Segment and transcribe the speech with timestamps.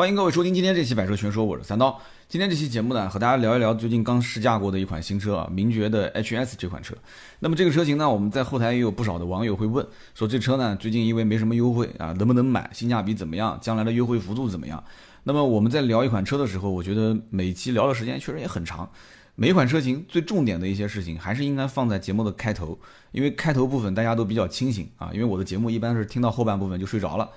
[0.00, 2.00] 欢迎各位收听今天这期百车全说，我是三刀。
[2.26, 6.94] 今天这期节目呢，和大家聊一聊最近刚试驾过的一款新车啊，名爵的 HS 这款车。
[7.40, 12.70] 那么这个车型呢，我们在后台也有不少的网友会问，说这车呢最近因为没什么优惠啊，能不能买？
[12.72, 13.58] 性价比怎么样？
[13.60, 14.82] 将来的优惠幅度怎么样？
[15.22, 18.90] 那么我们在聊一款车的时候，我觉得每期聊的时间确实也很长。
[19.36, 22.78] 每一款车型最重点的一些事情，还是应该放在节目的开头，
[23.12, 25.10] 因为开头部分大家都比较清醒啊。
[25.14, 27.30] 因为我的节目一般是听到后半部分就睡着了，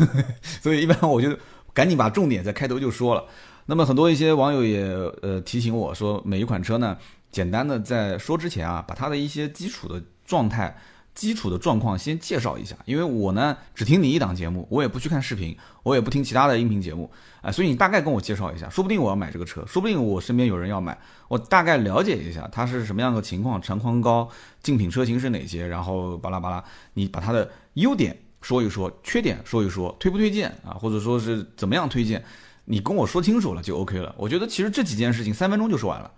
[0.62, 1.36] 所以一般我就
[1.72, 3.24] 赶紧把重点在开头就说了。
[3.66, 4.82] 那么很多一些网友也
[5.22, 6.96] 呃提醒我说，每一款车呢，
[7.30, 10.76] 简单的在说之前啊，把它的一些基础的状态。
[11.12, 17.10] 基础的状况先介绍一下，因为我呢只听你一档节目，我也不去看视频，我也不听其他的音频节目，
[17.42, 20.96] 啊，所以你大概跟我介绍一下，说不定我要买这个车，说不定我身边有人要买，
[21.26, 24.28] 我大概了解一下它是什么样的情况，长宽高，
[24.62, 32.24] 竞品车型是哪些，然后巴拉巴拉，你把它的优点说一说，缺点说一说，推不推荐啊，或者说是怎么样推荐，
[32.64, 34.14] 你跟我说清楚了就 OK 了。
[34.16, 36.10] 我觉得其实这几件事情三分钟就说完了。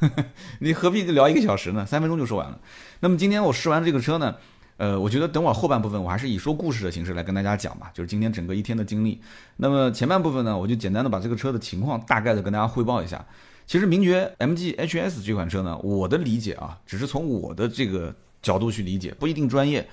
[0.60, 1.86] 你何必聊一个小时呢？
[1.86, 2.60] 三分钟就说完了。
[3.00, 4.36] 那么今天我试完这个车呢，
[4.76, 9.20] 呃，我觉得等会儿后半部分我还是以说故事的形式来跟大家讲吧，就是今天整个一天的经历。
[9.56, 13.24] 那么前半部分呢，我就简单的把这个车的情况大概的跟大家汇报一下。
[13.66, 19.88] 其实名爵 MG HS 这款车呢，我的理解啊，只是从我的这个角度去理解，不一定专业。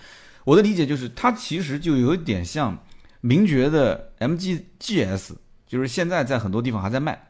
[0.48, 2.82] 我的理解就是它其实就有点像
[3.20, 5.32] 名爵的 MG GS，
[5.68, 7.22] 就是现在在很多地方还在卖。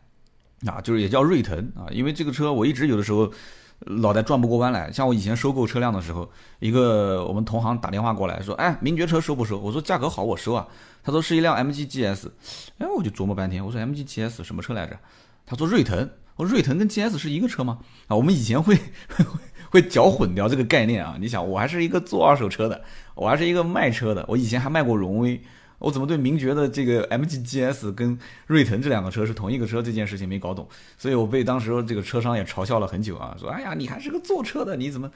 [0.68, 3.32] 啊，就是也叫锐腾啊，因为这个车我一直有的时候
[3.80, 4.92] 脑袋转不过弯来。
[4.92, 10.68] 像我以前收购车辆的时候，一个我们同行打电话过来说：“哎，名爵车收不收？”我说：“价格好，我收啊。”
[11.04, 12.30] 他说：“是一辆 MG GS。”
[12.78, 14.96] 哎，我就琢磨半天，我说：“MG GS 什么车来着？”
[15.44, 18.78] 他说：“锐腾。”我说：“锐腾跟 GS 是一个车吗？”啊，我们以前会
[19.70, 21.18] 会搅混掉这个概念啊。
[21.20, 22.84] 你想，我还是一个做二手车的，
[23.18, 25.42] 我还是一个卖车的，我以前还卖过荣威。
[25.80, 35.12] 我怎么对名爵的这个 MG GS 跟锐腾这两个车是同一个车这件事情没搞懂，所以我被当时这个车商也嘲笑了很久啊，说哎呀你还是个坐车的，你怎么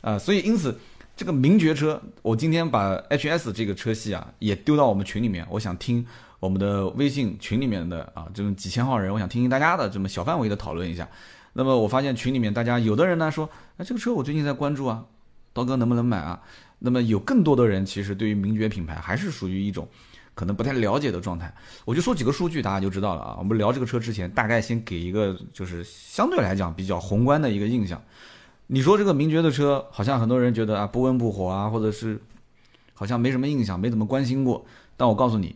[0.00, 0.18] 啊？
[0.18, 0.76] 所以因此
[1.16, 6.04] 这个名爵车，我今天把 HS 这个车系啊也丢到我们群里面，我想听
[6.40, 11.08] 我们的微信群里面的啊这种几千号人，我想听听大家的这么小范围的讨论一下。
[11.52, 15.04] 那么我发现群里面大家有的人呢说，哎这个车我最近在关注啊，
[15.52, 16.42] 刀哥能不能买啊？
[16.80, 19.86] 那么有更多的人其实对于名爵品牌还是属于一种
[20.34, 21.54] 可能不太了解的状态，
[21.84, 23.36] 我就说几个数据，大家就知道了啊。
[23.38, 28.02] 我们聊这个车之前，大概先给一个就是相对来讲比较宏观的一个印象。
[28.66, 32.18] 你说这个名爵的车，好像很多人觉得啊不温不火啊，或者是
[32.94, 34.64] 好像没什么印象，没怎么关心过。
[34.96, 35.54] 但我告诉你，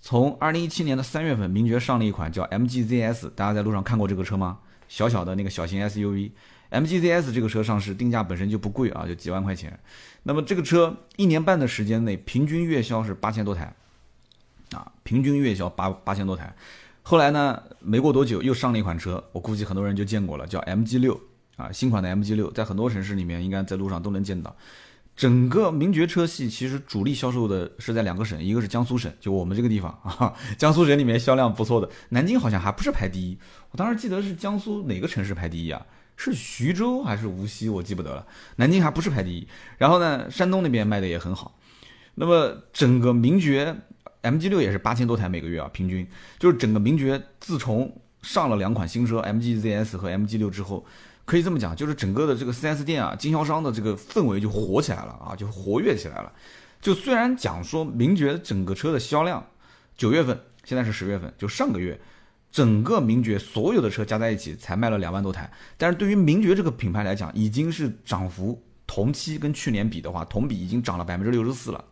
[0.00, 4.58] 从二零一七年的三月份，名爵上了一款叫 MG ZS，大家在路上看过这个车吗？
[4.88, 6.30] 小小的那个小型 SUV。
[6.74, 9.78] MGZS 这个车上市定价本身就不贵啊，就几万块钱。
[10.24, 13.74] 那么这个车一年半的时间内，平均月销是八千多台，
[14.72, 16.54] 啊，平均月销八八千多台。
[17.02, 21.20] 后来呢，没过多久又上了一款车，我估计很多人就见过了，叫 MG 六
[21.56, 24.56] 啊，新款的 MG 六，在很多城市里面应该在路上都能见到。
[25.14, 33.38] 整个名爵车系其实主力销售的是在两个省，一个是江苏省，就我们这个地方 啊，江苏省里面销量不错的，南京好像还不是排第一。
[33.70, 35.86] 我当时记得是江苏哪个城市排第一啊？
[36.16, 37.68] 是徐州还是无锡？
[37.68, 38.26] 我记不得了。
[38.56, 39.46] 南京还不是排第一。
[39.78, 41.58] 然后呢，山东那边卖的也很好。
[42.14, 43.76] 那么整个名爵
[44.22, 46.06] MG 六也是八千多台每个月啊，平均
[46.38, 50.86] 就是整个名爵自从上了两款新车 MG ZS 和 MG 六之后，
[51.24, 56.32] 可以这么讲，就是整个的这个 4S 店啊，经销商的这个氛围就火起来了啊，就活跃起来了。
[56.80, 59.44] 就虽然讲说名爵整个车的销量，
[59.96, 62.00] 九月份现在是十月份，就上个月。
[62.54, 71.84] 整个名爵所有的车加在一起才卖了两万多台，但是对于名爵这个品牌来讲，已经是涨幅同期跟去年比的话，同比已经涨了百分之六十四了。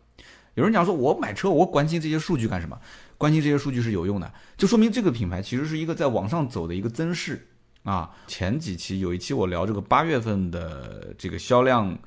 [0.55, 2.79] 有人讲说，我买车我关心这些数据干什么？
[3.19, 7.45] 关心这些数据是有用的，就说明这个品牌其实是一个在往上走的一个增势
[7.83, 8.09] 啊。
[8.29, 11.99] 前几期有一期我聊这个八月份的这个销量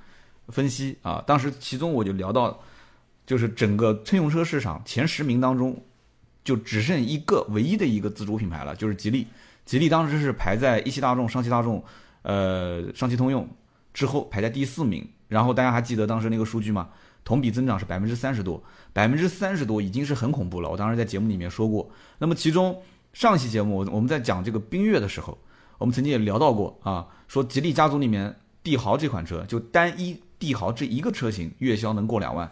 [0.47, 2.57] 分析啊，当时其中我就聊到，
[3.25, 5.77] 就是整个乘用车市场前十名当中。
[6.45, 9.27] 就只剩一个唯一的一个自主品牌了，就是吉利。
[9.65, 11.83] 吉利当时是排在一汽大众、上汽大众、
[12.21, 13.45] 呃上汽通用
[13.93, 15.05] 之后排在第四名。
[15.27, 16.87] 然后大家还记得当时那个数据吗？
[17.23, 18.63] 同比增长是百分之三十多，
[18.93, 20.69] 百分之三十多已经是很恐怖了。
[20.69, 21.89] 我当时在节目里面说过。
[22.19, 22.79] 那么其中
[23.11, 25.35] 上期节目我们在讲这个缤越的时候，
[25.79, 32.49] 我们曾经也聊到过啊，说吉利家族里面帝豪这款车，就单一帝豪这一个车型月销能过两万。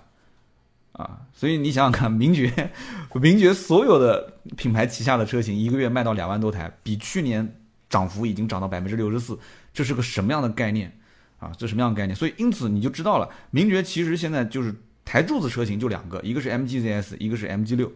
[0.93, 2.71] 啊，所以你想想看，名爵，
[3.19, 7.59] 名爵所有的品牌旗下的车型一个月卖到两万多台，比去年
[7.89, 9.37] 涨幅已经涨到百分之六十四，
[9.73, 10.95] 这是个什么样的概念
[11.39, 11.51] 啊？
[11.57, 12.15] 这什么样的概念？
[12.15, 14.73] 所以因此你就知道了，名爵其实现在就是
[15.03, 17.91] 台柱子车型就两个，一个是 MG ZS，一个是 MG 六。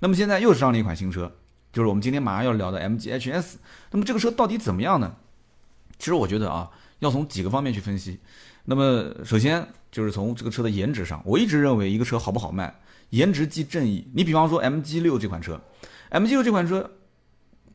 [0.00, 1.32] 那么现在又上了一款新车
[1.72, 3.54] 就是我们今天马上要聊的 MG HS。
[3.92, 5.14] 那么这个车到底怎么样呢？
[5.98, 8.20] 其实我觉得啊，要从几个方面去分析。
[8.64, 12.72] 那么首先就是从这个车的颜值上，我一直认为一个车好不好卖，
[13.10, 14.06] 颜值即正义。
[14.14, 15.60] 你比方说 MG 六这款车
[16.10, 16.88] ，MG 六这款车，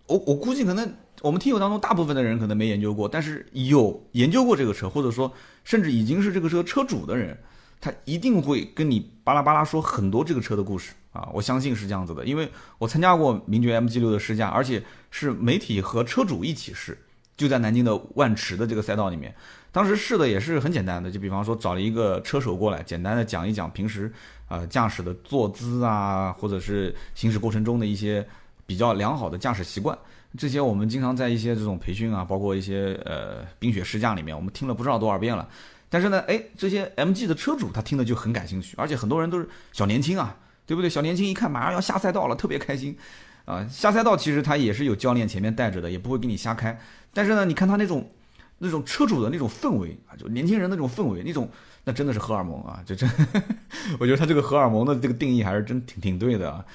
[0.08, 5.32] 我我估计可能我们听友当中大部分的人可能没研究过，但是有研究过这个车，或者说
[5.64, 7.38] 甚至已经是这个车车主的人，
[7.82, 11.30] 他一定会跟你巴拉巴拉说很多这个车的故事啊！
[11.34, 14.82] 我相信是这样子的，因为我参加过名爵 MG 六的试驾，而且
[15.12, 16.98] 是媒体和车主一起试，
[17.36, 19.36] 就在南京的万池的这个赛道里面。
[19.78, 24.12] 当时试的也是很简单的，就比方说找了一个车手过来，简单的讲一讲平时
[24.48, 28.26] 啊驾驶的坐姿啊，或者是行驶过程中的一些
[28.66, 29.96] 比较良好的驾驶习惯。
[30.36, 35.48] 这些我们经常在一些这种培训啊，包括一些呃冰雪试驾里面，我们听了不知道多少遍了。
[35.90, 40.36] 但是呢，哎，这些 MG 的车主他听的就很感兴趣，而且很多人都是小年轻啊，
[40.66, 40.90] 对不对？
[40.90, 42.98] 小年轻一看马上要下赛道了，特别开心
[43.46, 43.64] 啊。
[43.70, 46.76] 下赛道其实他也是有教练前面带着的，也不会给你瞎开。
[47.14, 48.10] 但是呢，你看他那种。
[48.58, 51.50] 那种车主的那种氛围啊，就年轻人那种氛围，那种
[51.84, 53.10] 那真的是荷尔蒙啊，就真，
[54.00, 56.66] 我觉得他这个荷尔蒙的这个定义还是真挺挺对的啊。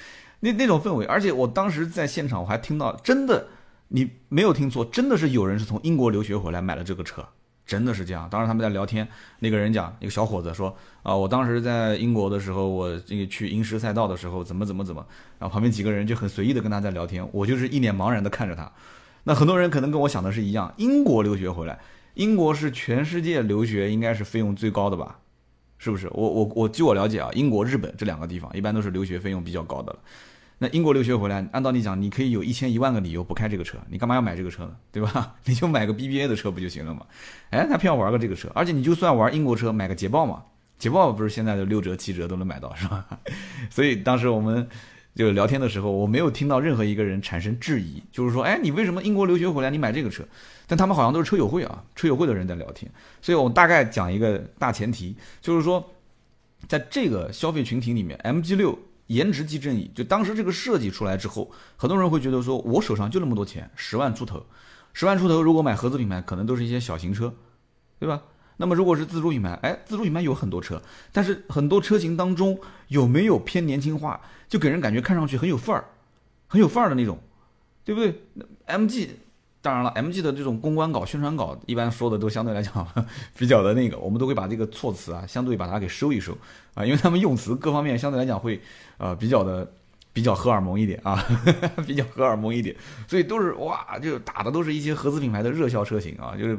[0.41, 3.47] 那那种氛围，而且我当时在现场我还听到，真的
[3.89, 7.25] 你没有听错，真的是有人是从英国留学回来买了这个车，
[7.65, 8.29] 真的是这样。
[8.29, 9.07] 当时他们在聊天，
[9.39, 15.07] 那个人讲，一个小伙子说啊，我当时在英国的时候，我这个去英狮赛道的时候，怎么怎么怎么，
[15.39, 18.71] 然后旁边几个人就很随意的跟他在聊天，我就是一脸茫然的看着他。
[19.25, 21.79] 那很多人可能跟我想的是一样，英国留学回来，
[22.15, 25.19] 英国是全世界留学应该是费用最高的吧？
[25.79, 26.09] 是不是？
[26.13, 29.99] 我我我据我了解啊，英国、日本这两个地方一般都是留学费用比较高的了。
[30.59, 34.77] 那英国留学回来，按道理讲，你可以有一千一万个理由不开这个车，你干嘛要买这个车呢？
[34.93, 35.35] 对吧？
[35.45, 37.07] 你就买个 BBA 的车不就行了吗？
[37.51, 40.43] 哎，他偏要玩个这个车，而且你就算玩英国车，买个捷豹嘛，
[40.79, 43.05] 捷豹不是现在的六折七折都能买到是吧？
[43.71, 44.69] 所以当时我们。
[45.15, 50.25] 就聊天的时候，我没有听到任何一个人产生质疑，就是说，哎，你为什么英国留学回来，你买这个车？
[50.67, 52.91] 但他们好像都是车友会啊，车友会的人在聊天。
[53.21, 55.93] 所以我大概讲一个大前提，就是说，
[56.67, 58.79] 在这个消费群体里面，MG 六
[59.09, 59.91] 颜值即正义。
[59.95, 64.47] 就当时这个设计出来之后，很多人会觉得说，我手上就那么多钱，十万出头，
[64.95, 67.35] 十万出头，如果买合资品牌，可能都是一些小型车，
[67.99, 68.23] 对吧？
[68.63, 70.81] 那么如果是自主品牌，哎，自主品牌有很多车，
[71.11, 72.57] 但是很多车型当中
[72.87, 75.85] 有没有偏年轻化，就给人感觉看上去很有范儿，
[76.47, 77.19] 很有范儿的那种，
[77.85, 78.45] 对不对那
[78.79, 79.09] ？MG，
[79.61, 82.87] 当然了，MG 的这种公关稿、宣传稿一般说的都相对来讲
[83.37, 86.39] 比较的那个，我们都会把这个措辞啊，相对把它给收一收
[86.75, 88.61] 啊，因为他们用词各方面相对来讲会
[88.99, 89.69] 呃比较的
[90.13, 91.21] 比较荷尔蒙一点啊，
[91.85, 92.77] 比较荷尔蒙一点，
[93.09, 96.57] 所以都是哇，就打的都是一些合资品牌的热销车型啊，就是。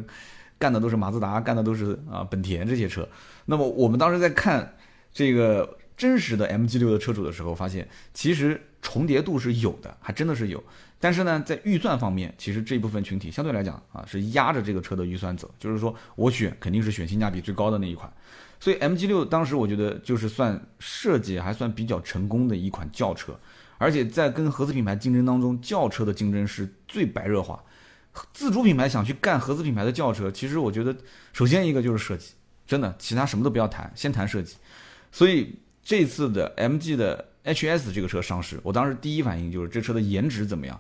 [0.64, 3.06] 干的都是马自达，干的都是啊本田这些车。
[3.48, 4.76] 那么我们当时在看
[5.12, 10.64] 这个真实的 MG 六的车主的时候，发现其实重叠度是有的，还真的是有。
[11.02, 18.10] 但是呢，在预算方面，其实这部分群体相对来讲啊是压着这个车的预算走，就是说我选肯定是选性价比最高的那一款。
[18.58, 23.38] 所以 MG 六当时我觉得就是算设计还算比较成功的一款轿车，
[23.78, 27.62] 而且在跟合资品牌竞争当中，轿车的竞争是最白热化。
[28.32, 30.96] 自主品牌想去干合资品牌的轿车，其实我觉得，
[31.34, 32.34] 首先一个就是设计，
[32.68, 34.56] 真的，其他什么都不要谈，先谈设计。
[35.12, 40.80] 所以这次的 MG 的 HS 这个车上市，我当时第一反应就是这车的颜值怎么样？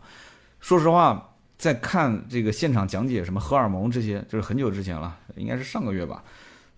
[0.60, 6.24] 说实话，在看这个现场讲解什么荷尔蒙这些，就是很久之前了，应该是上个月吧，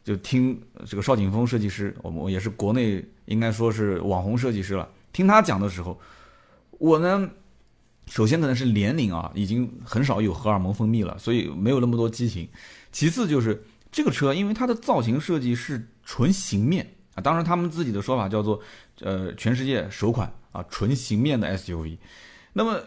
[0.06, 6.00] 就听这个邵景峰设计师，我们也是国内应该说是网红设计师了，听他讲的时候，
[6.72, 7.30] 我呢。
[8.08, 12.48] 首先可能是年龄啊，已经很少有荷尔蒙分泌了，所以没有那么多激情。
[12.92, 18.60] 其次就是这个车，因为它的造型设计是纯形面啊，当然他们自己的说法叫做，
[19.02, 21.98] 呃，全世界首款啊纯形面的 SUV。
[22.54, 22.80] 那么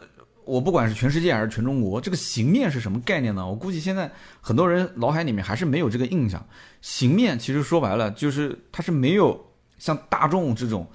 [0.44, 3.46] 我不管是全世界还是全中国，这个形面是什么概念呢？
[3.46, 4.10] 我估计现在
[4.40, 6.46] 很多人脑海里面还是没有这个印象。
[6.80, 10.88] 形面其实说白了就是它是没有像大众这种。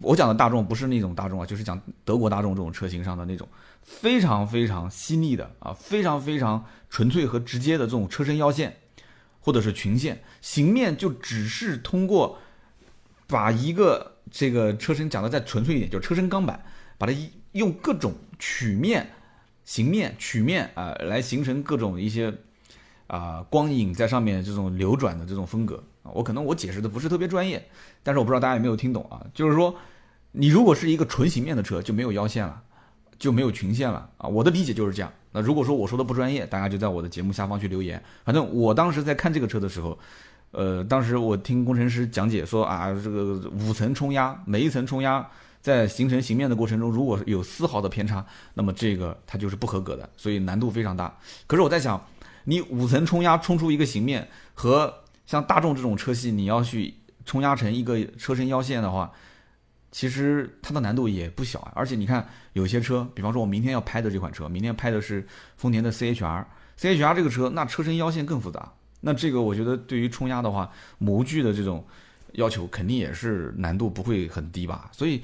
[0.00, 3.46] 我讲的大众不是那种大众啊，就是讲德国大众这种车型上的那种
[3.82, 8.74] 非常非常细腻的啊，非常非常纯粹和直接的这种车身腰线，
[9.40, 12.38] 或者是裙线形面，就只是通过
[13.26, 16.64] 把一个这个车身讲的再纯粹一点，就是车身钢板，
[16.96, 17.12] 把它
[17.52, 19.10] 用各种曲面、
[19.64, 22.32] 形面、曲面啊来形成各种一些
[23.06, 25.84] 啊光影在上面这种流转的这种风格。
[26.14, 27.64] 我可能我解释的不是特别专业，
[28.02, 29.20] 但是我不知道大家有没有听懂啊？
[29.34, 29.74] 就是说，
[30.32, 32.62] 你如果是一个纯形面的车，就没有腰线了，
[33.18, 34.28] 就没有裙线了啊。
[34.28, 35.12] 我的理解就是这样。
[35.32, 38.02] 那如果说我说的不专业，大家就在我的节目下方去留言。
[38.24, 39.96] 反正我当时在看这个车的时候，
[40.50, 45.24] 呃，当时我听工程师讲解说啊，这个五层冲压，每一层冲压
[45.60, 48.24] 在形成形面的过程中，如果有丝毫的偏差，
[48.54, 51.16] 那么这个它就是不合格的，所以难度非常大。
[51.46, 52.04] 可是我在想，
[52.42, 54.92] 你五层冲压冲出一个形面，和
[55.30, 56.92] 像大众这种车系，你要去
[57.24, 59.12] 冲压成一个车身腰线的话，
[59.92, 61.70] 其实它的难度也不小啊。
[61.76, 65.24] 而且你看，有些车，比方说我明天要拍的这款车，明天拍的是
[65.56, 68.72] 丰田的 CHR，CHR 这个车，那车身腰线更复杂。
[69.02, 70.68] 那这个我觉得对于冲压的话，
[70.98, 71.86] 模具的这种
[72.32, 74.90] 要求肯定也是难度不会很低吧。
[74.90, 75.22] 所以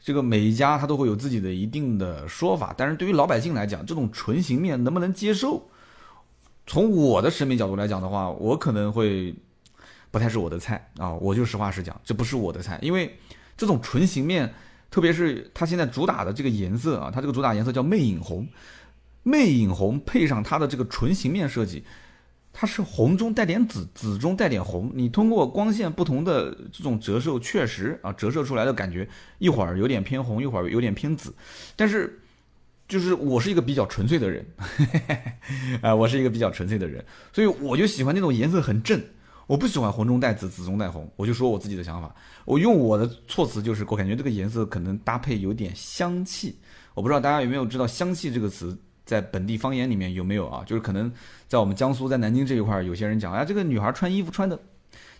[0.00, 2.72] 这个每一家它都会有自己的一定的说法。
[2.78, 5.68] 但是对于老百姓来讲，这种纯形面能不能接受？
[6.70, 9.34] 从我的审美角度来讲的话，我可能会
[10.12, 11.12] 不太是我的菜啊。
[11.14, 13.18] 我就实话实讲，这不是我的菜，因为
[13.56, 14.54] 这种唇形面，
[14.88, 18.46] 特别是它现在主打的这个颜色啊，它这个主打颜色叫魅影红，
[19.24, 21.82] 魅影红配上它的这个唇形面设计。
[22.52, 24.92] 它是红中带点紫，紫中带点红。
[24.94, 29.08] 你通过光线不同的这种折射，确实啊，折射出来的感觉
[29.38, 31.34] 一会儿有点偏红，一会儿有点偏紫。
[31.74, 32.19] 但是，
[32.90, 34.44] 就是我是一个比较纯粹的人，
[35.80, 39.00] 啊， 我是一个比较纯粹的人，所以我就喜欢那种颜色很正。
[39.46, 41.10] 我不喜欢红中带紫，紫中带红。
[41.16, 46.58] 我就说我自己的想法，我用我的措辞就是，我感觉这个颜色可能搭配有点香气。
[46.94, 48.76] 我不知道大家有没有知道“香气”这个词。
[49.06, 50.62] 在本地方言里面有没有啊？
[50.64, 51.10] 就是可能
[51.48, 54.56] 在我们江苏，在南京这一块，有些人讲，哎，这个女孩穿衣服穿的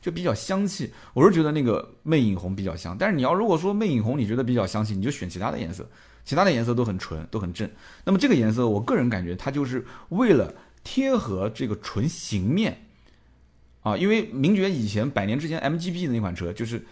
[0.00, 0.92] 就比较香气。
[1.12, 5.84] 我是觉得那个魅影红比较香，但是你要如果说魅影红你觉得比较香气，你就选其他的颜色，
[6.30, 7.68] 其他的颜色都很纯，都很正。
[8.04, 12.86] 那么这个颜色，我个人感觉它就是为了贴合这个纯形面
[13.82, 16.86] 啊，因为名爵以前百年之前 MGB 的那款车就是。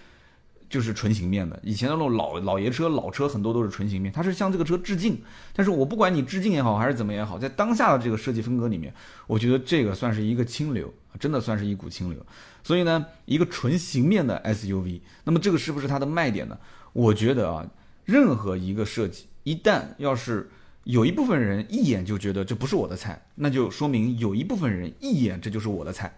[0.71, 5.18] 就是纯形面的，以前的那种老老爷车、老车很多都是纯形面，它是向这个车致敬。
[5.54, 8.92] 但是我不管你致敬也好，还是怎么也好，在当下的这个设计风格里面，
[9.26, 12.26] 我觉得这个算是一个清流，真的算是一股清流。
[12.62, 16.59] 所以呢，一个纯形面的 SUV，那么这个是不是它的卖点呢？
[16.92, 17.66] 我觉得啊，
[18.04, 20.47] 任何一个设计，一旦要是
[20.85, 26.12] 有一部分人一眼就觉得这不是我的菜，那就说明有一部分人一眼这就是我的菜。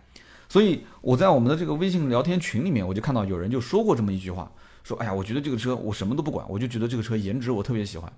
[0.48, 4.50] 所以我在我们的这个微信聊天群里面，我就看到有人就说过这么一句话，
[4.82, 8.12] 说：“哎呀，我觉得这个车我什么都不管，我就觉得这个车颜值我特别喜欢。”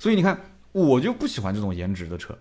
[0.00, 0.40] 所以你看，
[0.72, 2.34] 我就不喜欢这种颜值的车。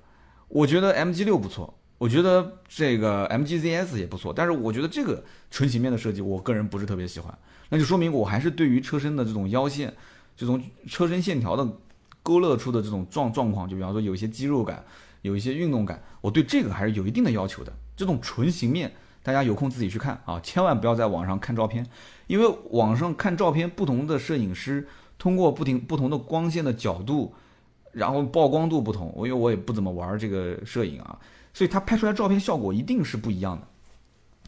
[0.47, 7.37] 我觉得 MG 六不错，我觉得这个 MG ZS 也不错，但是我觉得这个纯形面的设计，我个人不是特别喜欢。
[7.67, 9.93] 那就说明我还是对于车身的这种腰线、
[10.37, 11.67] 这种车身线条的
[12.25, 14.83] 勾勒出的这种状状况，就比方说有一些肌肉感、
[15.21, 17.71] 有一些运动感，我对这个还是有一定的要求的。
[17.95, 18.91] 这种纯形面。
[19.21, 21.83] 大家有空自己去看啊，千万不要在网上看照片，
[22.27, 27.33] 因为网上看照片，不同的摄影师通过不停不同的光线的角度，
[27.91, 31.17] 然后曝光度不同，我因为我也不怎么玩这个摄影啊，
[31.55, 33.67] 所以他拍出来照片效果一定是不一样的。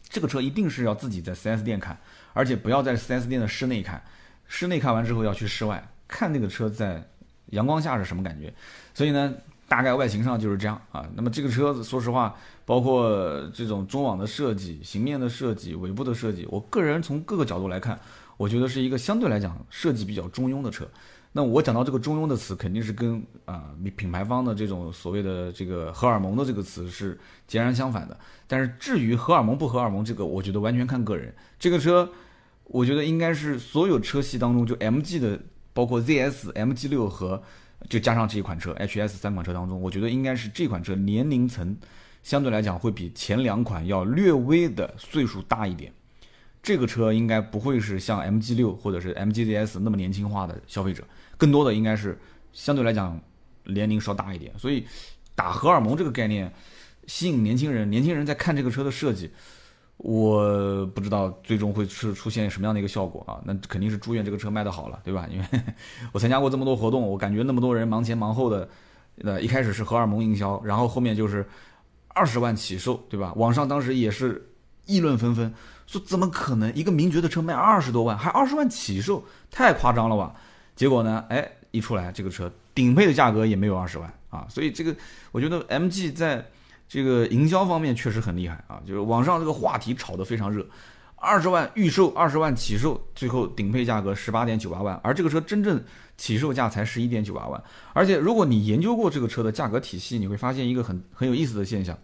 [0.08, 2.00] 这个车一定是要自己在 4S 店看，
[2.34, 4.00] 而且不要在 4S 店的室内看，
[4.46, 7.04] 室内看完之后要去室外看那个车在
[7.52, 8.54] 阳光下是什么感觉。
[8.94, 9.34] 所以呢。
[9.70, 11.06] 大概外形上就是这样啊。
[11.14, 18.00] 那么这个车子，说实话，包括这种中网的设计、形面的设计、尾部的设计，我个人从各个角度来看，
[18.38, 20.88] 我觉得是一个相对来讲设计比较中庸的车。
[21.34, 23.66] 那我讲到这个中庸的词，肯定是跟啊
[23.98, 28.18] 品牌方的这种所谓的这个荷尔蒙的这个词是截然相反的。
[28.48, 31.36] 但是至于荷尔蒙不荷尔蒙，这个我觉得完全看个人。
[31.60, 32.10] 这个车，
[32.64, 35.38] 我觉得应该是所有车系当中，就 MG 的，
[35.78, 37.44] 包括 ZS、MG 六和。
[37.88, 41.78] 就加上这一款车，HS 三款车当中，我觉得应该是这款车年龄层
[42.24, 45.94] 相对来讲会比前两款要略微的岁数大一点。
[46.64, 51.04] 这个车应该不会是像 MG 六或者是 MG ZS 那么年轻化的消费者，
[51.38, 52.18] 更多的应该是
[52.52, 53.22] 相对来讲
[53.66, 54.52] 年龄稍大一点。
[54.58, 54.84] 所以
[55.36, 56.52] 打荷尔蒙这个概念
[57.06, 59.30] 吸引年轻人，年轻人在看这个车的设计。
[59.98, 63.42] 我不知道最终会是出现什么样的一个效果啊？
[63.44, 65.28] 那肯定是祝愿这个车卖得好了，对吧？
[65.32, 65.46] 因为
[66.14, 68.70] 我参加过这么多活动，我感觉那么多人忙前忙后的，
[69.24, 71.44] 呃，一开始是荷尔蒙营销，然后后面就是
[72.10, 73.34] 二十万起售，对吧？
[73.38, 74.50] 网上当时也是
[74.86, 75.52] 议论纷纷，
[75.88, 80.36] 说怎么可能一个名爵的车卖二十多万，还二十万起售，太夸张了吧？
[80.76, 84.96] 结果呢，哎，一出来这个车顶配的价格也没有二十万啊，所以这个
[85.32, 86.46] 我觉得 MG 在。
[86.88, 90.66] 这个营销方面确实很厉害啊，就是网上这个话题炒得非常热，
[91.16, 95.84] 二十万预售，二十万起售，最后顶配价格十八点九八万，而这个车真正
[96.16, 97.62] 起售价才十一点九八万。
[97.94, 101.98] 而且如果你研究过这个车的价格体系，你会发现一个很很有意思的现象。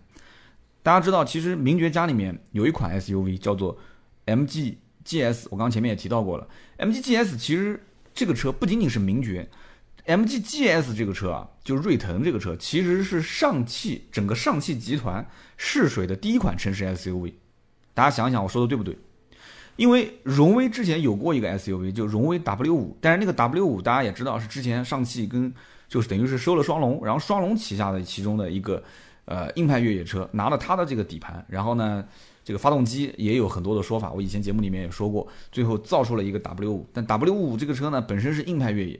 [0.81, 3.77] 大家知道，其实名爵家里面有一款 SUV 叫做
[4.25, 4.75] MG
[5.05, 6.45] GS，我刚前面也提到过了
[6.79, 7.81] ，MG GS 其实
[8.13, 9.49] 这个车不仅仅是名爵。
[10.05, 17.33] MG GS 这个车啊，就锐腾这个车，其实是上汽整个上汽集团试水的第一款城市 SUV。
[17.93, 18.97] 大家想想，我说的对不对？
[19.75, 25.51] 因为荣威之前有过一个 SUV，就荣威 W 五，但是那个 W 五大家也知道是之前上汽跟
[25.87, 28.83] 就是等于是收了双龙，然后双龙旗下的其中的一个
[29.25, 32.05] 呃硬派越野车，拿了它的这个底盘，然后呢
[32.43, 38.99] 这个发动机也有很多的说法，我以前节目里面也说过，最后造出了一个 W 五，但 W 五这个车呢本身是硬派越野，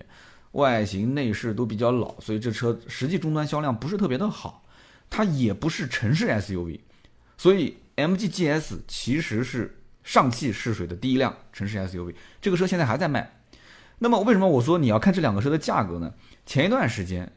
[0.53, 4.65] 外形内饰都比较老，所以这车实际终端销量不是特别的好，
[5.09, 6.79] 它也不是城市 SUV，
[7.37, 9.79] 所以 MG GS 其实是。
[10.03, 13.37] 上汽试水的第一辆城市 SUV，这个车现在还在卖。
[13.99, 16.13] 那么为什么我说你要看这两个车的价格呢？
[16.45, 17.31] 前一段时间，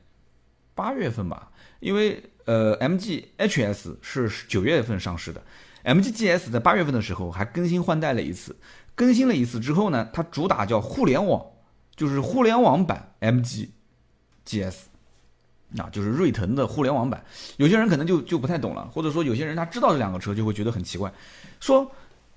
[0.74, 5.40] 八月份吧，因为呃 MG HS 是九月份上市的
[5.84, 8.56] ，MG GS 在八月份的时候还更新换代了一次，
[8.96, 11.40] 更新了一次之后呢，它主打叫互联网，
[11.96, 13.68] 就是互联网版 MG
[14.46, 14.76] GS，
[15.70, 17.24] 那就是瑞腾的互联网版。
[17.56, 21.12] 有些人可能就就不太懂了，或者说有些人他知道这两个车就会觉得很奇怪，
[21.60, 21.90] 说。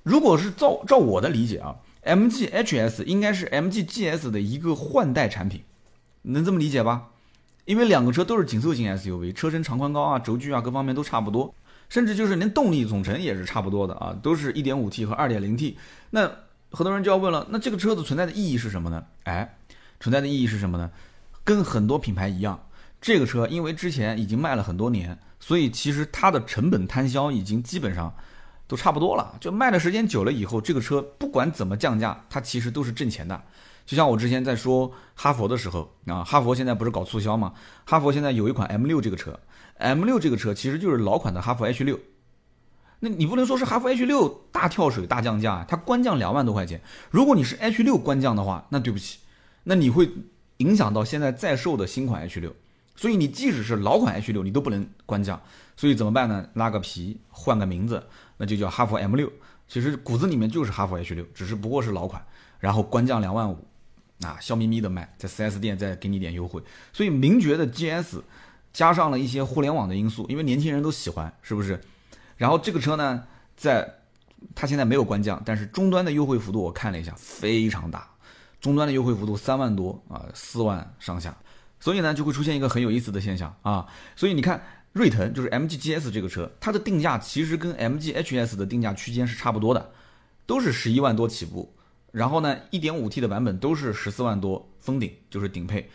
[0.03, 1.75] 如果是照照我的理解啊
[2.05, 5.61] ，MG HS 应该是 MG GS 的一个换代产品，
[6.21, 7.09] 能这么理解吧？
[7.65, 11.53] 因为两个车都是紧凑型 SUV，车身长宽高啊、轴距啊各方面都差不多，
[11.89, 15.77] 甚至就是连动力总成也是差不多的啊，都是一点五 T 和二点零 T。
[16.11, 16.31] 那
[16.71, 19.03] 很多人就要问了，那这个车子存在的意义是什么呢？
[19.23, 19.57] 哎，
[19.99, 20.89] 存在的意义是什么呢？
[21.43, 22.67] 跟很多品牌一样，
[22.99, 28.13] 这个车因为之前已经卖了很多年，所以其实它的成本摊销已经基本上。
[28.69, 33.41] 都差不多了，就卖的时间久了以后，这个车不管怎么降价，它其实都是挣钱的。
[33.83, 37.51] 就像我之前在说哈佛的时候啊，哈佛现在不是搞促销吗？
[37.83, 39.39] 哈佛现在有一款 M 六这个车
[39.79, 41.99] ，M 六这个车其实就是老款的哈弗 H 六。
[42.99, 46.81] 那你不能说是哈弗 H 六大跳水大降价，它官降两万多块钱。
[47.09, 49.19] 如果你是 H 六官降的话，那对不起，
[49.63, 50.09] 那你会
[50.57, 52.55] 影响到现在在售的新款 H 六。
[52.95, 55.41] 所以你即使是老款 H 六，你都不能官降。
[55.77, 56.45] 所以怎么办呢？
[56.55, 58.03] 拉个皮，换个名字。
[58.35, 59.31] 那就叫哈弗 M 六，
[59.67, 62.21] 其实骨子里面就是哈弗 H 六，只是不过是老款，
[62.59, 63.57] 然后官降两万五，
[64.21, 66.61] 啊，笑眯眯的卖，在 4S 店再给你点优惠。
[66.91, 68.21] 所以名爵的 GS
[68.71, 71.79] 加上了一些互联网的因素，因为年轻人都喜欢，是不是？
[72.39, 73.23] 然后这个车呢，
[73.56, 73.88] 在
[74.56, 78.10] 它现在没有官降，但是终端的优惠幅度我看了一下，非常大，
[78.60, 81.38] 终端的优惠幅度三万多啊，四万上下，
[81.80, 84.60] 所以呢就会出现一个很有意思的现象啊，所以你看。
[84.91, 89.91] 锐腾就是 MG GS 这个车，它的定价其实跟 MG HS 的定价区间是差不多的，
[90.47, 91.71] 都是十一万多起步。
[92.12, 95.88] 然后呢，1.5T 的版本都是十四万多封顶，就是顶配。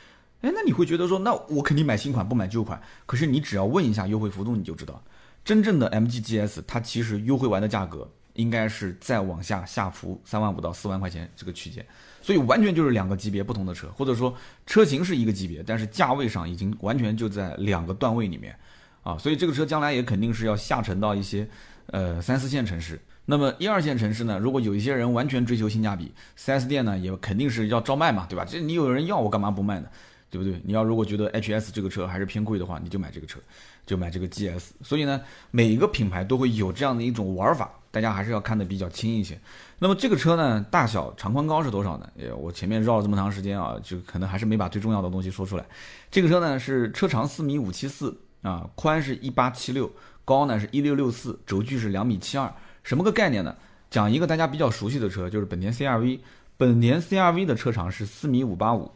[0.43, 2.81] 哎，那你会觉得说，那我肯定买新款不买旧款。
[3.05, 5.03] 可是你只要问一下优惠幅度，你就知道，
[5.45, 11.85] 真正的 MG GS 它其实优惠完的价格应该是再往下下浮三万五到四万块钱这个区间。
[12.23, 14.35] 所以完全就是两个级别不同的车，或者说
[14.67, 18.57] 车型是一个级别，但是价位上已经完全就在两个段位里面。
[19.03, 21.47] 啊，所以这个车将来也肯定是要下沉到一些，
[21.89, 22.99] 呃三四线城市。
[23.27, 28.47] 那么一二线城市呢，如果有一些人完全追求性价比，4S 店呢也肯定是要照卖嘛，对吧？
[28.47, 29.89] 这你有人要我干嘛不卖呢？
[30.35, 30.61] 对不对？
[30.65, 33.39] 你要如果觉得 HS 这个车还是偏贵的话，你就买这个车，
[33.87, 34.71] 就买这个 GS。
[34.83, 35.21] 所以呢，
[35.53, 39.39] 每一个品牌都会有这样的一种玩法，大家还是要看得比较清一些。
[39.79, 42.11] 那么这个车呢，大小、长、宽、高是多少呢？
[42.17, 45.65] 也我前面绕了这么长时间啊，就可能还是没把最重要的东西说出来。
[46.11, 48.19] 这个车呢是车长四米五七四。
[48.45, 49.91] 啊，宽是一八七六，
[50.23, 53.57] 高呢是一六六四，轴距是两米七二，什么个概念呢？
[53.91, 56.21] 讲一个大家比较熟悉的车，就是本田 CRV，
[56.59, 58.93] 本田 CRV 的车长是四米五八五，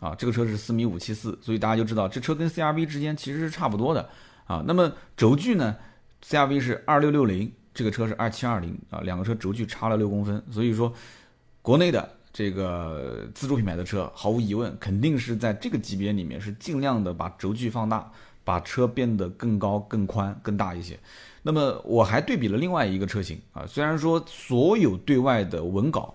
[0.00, 4.08] 啊，这个车是四米五七四，所以大家就知道这车跟 CRV 之间其实是差不多的
[4.46, 4.64] 啊。
[4.66, 5.76] 那么轴距呢
[6.26, 10.92] ，CRV 是二六六零，这个车是二七二零啊，两个车轴距差了六公分，所以说
[11.62, 18.10] 国内的这个自主品牌的车，毫无疑问肯定是在这个级别里面是尽量的把轴距放大。
[18.42, 20.98] 把车变得更高、更宽、更大一些。
[21.42, 26.12] 那么我还对比了另外一个车型啊，虽然说所有对外的文稿，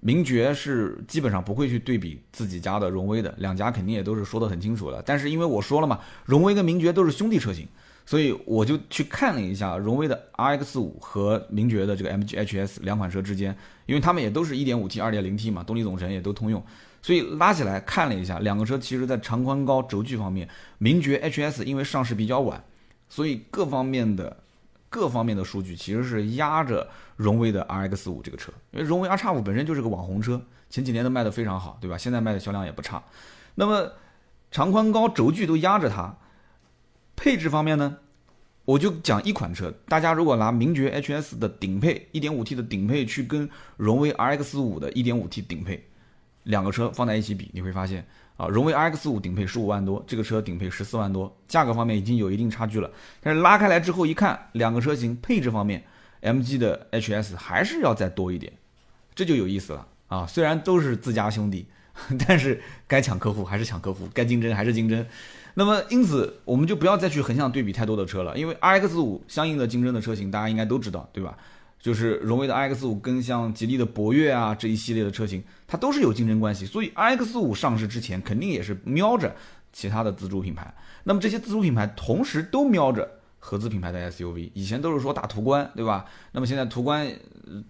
[0.00, 5.02] 名爵是基本上不会去对比自己家的荣威的，两家肯定也都是说得很清楚了。
[5.04, 7.66] 但是因为我说了嘛，荣威跟名爵都是兄弟车型，
[8.06, 13.56] 所以我就去看了一下荣威的 RX 五和名爵的这个 MG HS 两款车之间，
[13.86, 16.62] 因为他们也都是一点五 T、二点零 T 嘛，动力总成也都通用。
[17.02, 22.62] 所以拉起来看了一下，两个车其实在长宽高、轴距方面，名爵 HS 因为上市比较晚，
[23.08, 24.36] 所以各方面的
[24.88, 28.52] 各方面的数据其实是压着荣威的 RX 五这个车。
[28.70, 31.98] 因为荣威 R 叉五本身就是个网红车，前几年都卖得非常好，对吧？
[31.98, 33.02] 现在卖的销量也不差。
[33.54, 33.92] 那么
[34.50, 36.16] 长宽高、轴距都压着它，
[37.16, 37.98] 配置方面呢，
[38.64, 45.88] 我就讲一款车，大家如果拿名爵 HS 的顶配 1.5T 的顶配去跟荣威 RX 五的 1.5T 顶配。
[46.44, 48.06] 两个车放在一起比，你会发现
[48.38, 52.88] 啊，荣威 RX 五顶配十五万多，这个车顶配十四万多，价格方面已经有一定差距了。
[53.20, 55.82] 但是拉开来之后一看，两个车型配置方面
[56.22, 58.52] ，MG 的 HS 还是要再多一点，
[59.12, 60.24] 这就有意思了啊！
[60.24, 61.66] 虽然都是自家兄弟，
[62.28, 65.04] 但是该抢客户还是抢客户，该竞争还是竞争。
[65.54, 71.36] 那么因此，我们就不要再去横向对比太多的车了，因为 RX 五相应的竞争的车型，大家应该都知道，对吧？
[71.80, 76.66] 就是荣威的 RX 五跟像吉利的博越啊这一系列的车型，它都是有竞争关系。
[76.66, 79.34] 所以 RX 五上市之前，肯定也是瞄着
[79.72, 80.74] 其他的自主品牌。
[81.04, 83.08] 那么这些自主品牌同时都瞄着。
[83.40, 86.04] 合资品牌的 SUV，以前都是说打途观，对吧？
[86.32, 87.08] 那么现在途观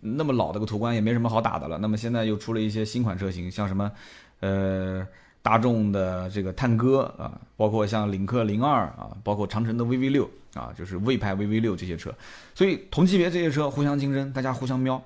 [0.00, 1.76] 那么老的个途观也没什么好打的了。
[1.76, 3.92] 那么现在又出了一些新款车型，像什么，
[4.40, 5.06] 呃，
[5.42, 12.12] 大众的这个探歌啊，包括像领克零二啊，包括长城的 VV 六啊，就是魏牌 VV 六这些车。
[12.54, 15.02] 所以同级别这些车互相竞争，大家互相瞄。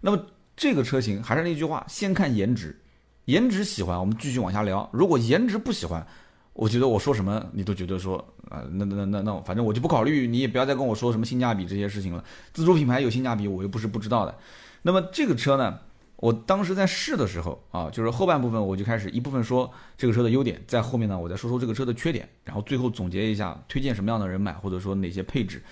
[0.00, 2.78] 那么这个车型还是那句话，先看颜值，
[3.24, 4.88] 颜值喜欢我们继续往下聊。
[4.92, 6.06] 如果颜值不喜欢，
[6.52, 8.18] 我觉得我说什么你都觉得说
[8.50, 12.22] 啊，那那那那反正我就不考虑，你也不要再跟我说什么性价比这些事情了。
[12.52, 14.36] 自主品牌有性价比，我又不是不知道的。
[14.82, 15.78] 那么这个车呢，
[16.20, 25.62] 我当时在试的时候啊，就是后半部分我就开始一部分说这个车的优点，在后面呢我再说说这个车的缺点，然后最后总结一下推荐什么样的人买，或者说哪些配置。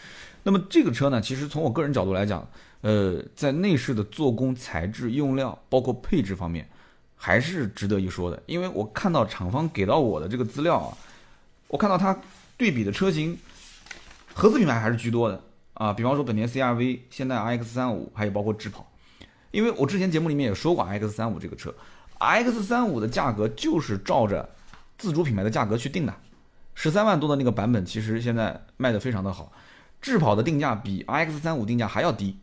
[0.42, 2.44] 那么这个车呢，其实从我个人角度来讲，
[2.80, 6.68] 呃，在内饰的做工、材质、用料，包括配置方面。
[7.20, 10.96] 还是值得一说的，因为我看到厂方给到我的这个资料啊，
[11.66, 12.16] 我看到它
[12.56, 13.36] 对比的车型，
[14.34, 15.42] 合资品牌还是居多的
[15.74, 18.88] 啊，比方说本田 CR-V、现代 RX-35，还有包括智跑，
[19.50, 21.74] 因为我之前节目里面也说过 X-35 这个车
[22.18, 24.48] ，X-35 的价格就是照着
[24.96, 26.14] 自主品牌的价格去定的，
[26.74, 29.52] 十三万多的那个版本其实现在卖的非常的好，
[30.00, 32.36] 智跑的定价比 X-35 定价还要低，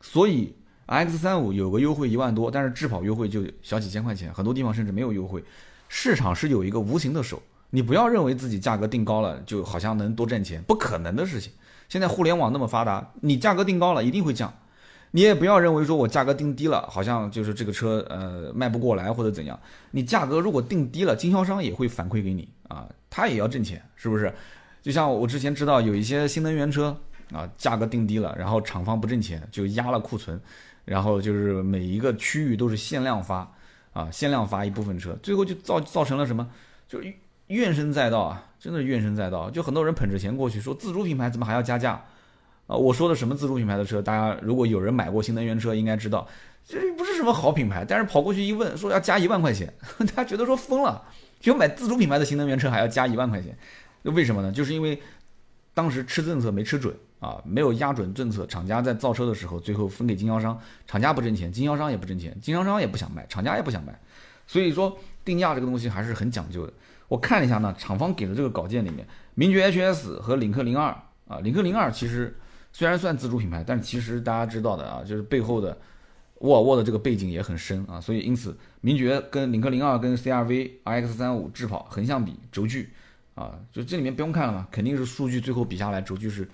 [0.00, 0.54] 所以。
[0.90, 5.44] X 三五有个优惠一万多，但是智跑优惠就小几千块钱，很多地方甚至没有优惠。
[5.90, 11.52] 市场是有一个无形的手，你不要认为自己价格定高了就好像能多挣钱，不可能的事情。
[11.90, 14.50] 现在互联网那么发达，你价格定高了一定会降。
[15.10, 19.58] 你也不要认为说我价格定低了，好像就是这个车呃卖不过来或者怎样。
[19.90, 24.32] 你价格如果定低了，经销商也会反馈给你啊，他也要挣钱，是不是？
[24.82, 26.96] 就像我之前知道有一些新能源车
[27.32, 30.40] 啊，价格定低了，然后厂方不挣钱就压了库存。
[30.84, 33.46] 然后就是每一个区域都是限量发，
[33.92, 36.48] 啊，限量发一部分车，最后就造造成了什么？
[36.88, 36.98] 就
[37.48, 39.50] 怨声载道啊，真的怨声载道。
[39.50, 42.02] 就很多人捧着钱过去说自主品牌怎么还要加价？
[42.68, 44.00] 啊，我说的什么自主品牌的车？
[44.00, 46.28] 大家如果有人买过新能源车，应该知道，
[46.64, 47.84] 这不是什么好品牌。
[47.84, 49.74] 但是跑过去一问，说要加一万块钱，
[50.14, 51.02] 大家觉得说疯了，
[51.40, 53.58] 就买自主品牌的新能源车还要加一万块钱，
[54.02, 54.52] 那为什么呢？
[54.52, 55.02] 就是因为
[55.74, 56.94] 当时吃政策没吃准。
[57.20, 63.92] 啊，没有压准政策，厂家在造车的时候，最后分给经销商，厂家不挣钱，经销商也不挣钱，经销商也不想卖，厂家也不想卖，
[64.46, 66.72] 所以说定价这个东西还是很讲究的。
[67.08, 69.04] 我看了一下呢，厂方给的这个稿件里面，
[69.34, 72.32] 名爵 HS 和领克零二啊，领克零二其实
[72.72, 75.76] 虽然算自主品牌，但其实大家知道的啊，就是背后的
[76.40, 82.90] 沃尔沃的这个背景也很深啊，所以因此名爵跟领克零二跟 CRV、RX 三五智跑横向比轴距
[83.34, 86.48] 啊，就这里面不用看了嘛，肯定是数据最后比下来轴距是。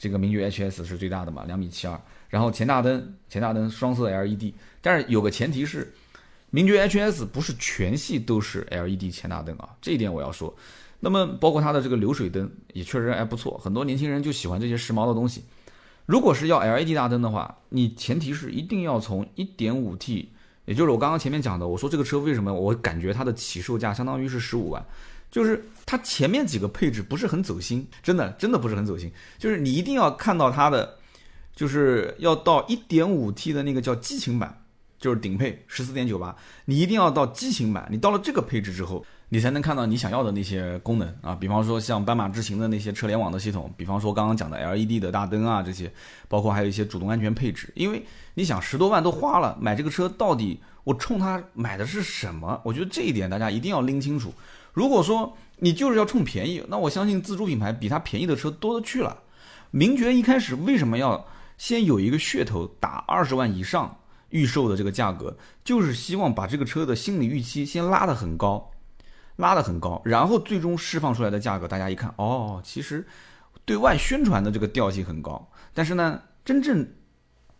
[0.00, 5.92] 这个名爵 HS 是最大的嘛，两米七二，然后前大灯，前大灯双色 LED，但是有个前提是，
[6.50, 10.54] 名爵 HS 不是全系都是 LED 前大灯啊，这一点我要说。
[11.00, 15.42] 那么包括它的这个流水灯也确实还不错，很多年轻人就喜欢这些时髦的东西。
[16.08, 20.28] 如果是要 LED 大灯的话，你前提是一定要从 1.5T，
[20.64, 24.82] 也就是我刚刚前面讲的，我说这个车为什么我感觉它的起售价相当于是十五万。
[25.30, 29.12] 就是它前面几个配置不是很走心，真的真的不是很走心。
[29.36, 30.96] 就是你一定要看到它的，
[31.54, 34.62] 就是要到 1.5T 的那个叫激情版，
[34.98, 37.86] 就是顶配十四点九八，你一定要到激情版。
[37.90, 45.92] 你到了这个配置之后，你才能看到你想要的那些功能啊，比方说像斑马智行的那些车联网的系统，比方说刚刚讲的 LED 的大灯啊这些，
[46.28, 47.70] 包括还有一些主动安全配置。
[47.74, 48.02] 因为
[48.34, 52.58] 你想十多万都花了，买这个车到底我冲它买的是什么？
[52.64, 54.32] 我觉得这一点大家一定要拎清楚。
[54.72, 59.18] 如果说你就是要冲便宜，那我相信自主品牌比它便宜的车多了去了。
[59.70, 61.26] 名爵一开始为什么要
[61.58, 63.94] 先有一个噱头打二十万以上
[64.30, 68.70] 预售的这个价格，就是希望把这个车的心理预期先拉得很高，
[69.38, 73.04] 拉得很高，然后最终释放出来的价格，大家一看，哦，其实
[73.64, 76.86] 对外宣传的这个调性很高，但是呢，真正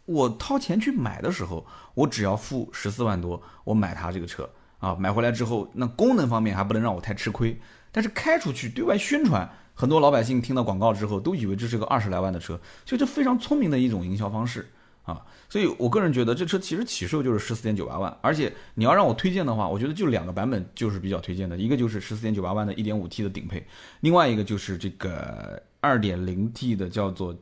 [0.04, 4.48] 我掏钱去买的时候，我只要付十四万多，我买它这个车。
[4.80, 7.60] 啊，买回来之后，那功能方面还不能让我太吃亏，
[7.90, 14.70] 但是开出去对外宣传，很多老百姓听到广告之后，都以为这是个二十来万的车，所以这非常聪明的一种营销方式
[15.12, 15.24] 啊。
[15.48, 23.66] 所以我个人觉得这车其实起售就是十四点九八万，而且你要让我推荐的话，我觉得就两个版本就是比较推荐的，一个就是十四点九八万的一点五 T 的顶配，
[24.00, 27.34] 另外一个就是这个二点零 T 的叫做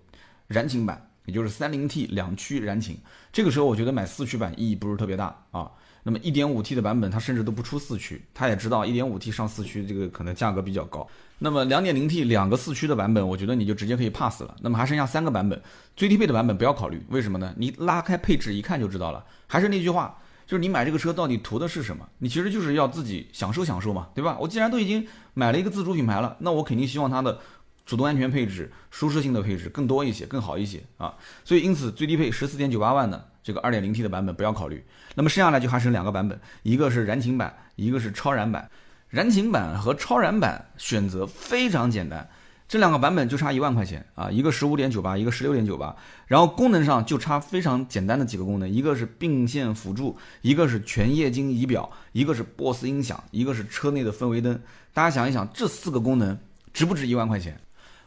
[0.46, 2.96] 燃情版也就是 3.0T 两驱燃擎。
[3.32, 5.70] 这个车我觉得买四驱版意义不是特别大啊。
[6.04, 11.04] 那么 1.5T 的版本它甚至都不出四驱，它也知道 1.5T 上四驱这个可能价格比较高。
[11.38, 14.54] 那么 2.0T 两个四驱的版本，我觉得你就直接可以 pass 了。
[14.60, 15.60] 那么还剩下三个版本，
[15.96, 17.54] 最低配的版本不要考虑，为什么呢？
[17.56, 19.24] 你拉开配置一看就知道了。
[19.46, 20.18] 还是那句话。
[20.46, 22.08] 就是你买这个车到底图的是什么？
[22.18, 24.36] 你其实就是要自己享受享受嘛，对吧？
[24.38, 27.36] 我既然都已经买了一个自主品牌了，那我肯定希望它的
[27.84, 31.12] 主动安全配置、舒适性的配置更多一些、更好一些啊。
[31.44, 34.84] 所以因此最低配十四点九八万的这个二点零 T 的版本不要考虑。
[35.16, 38.70] 那么剩下来就还剩两个版本，一个是燃情版，一个是超燃版。
[39.08, 42.28] 燃情版和超燃版选择非常简单。
[42.68, 45.94] 这两个版本就差一万块钱啊，一个十五点九八，一个十六点九八，
[46.26, 54.60] 然后功能上就差非常简单的几个功能，一个是并线辅助，一个是全液晶仪表，一个是 BOSS 音响，一个是车内的氛围灯。
[54.92, 56.36] 大家想一想，这四个功能
[56.72, 57.56] 值不值一万块钱？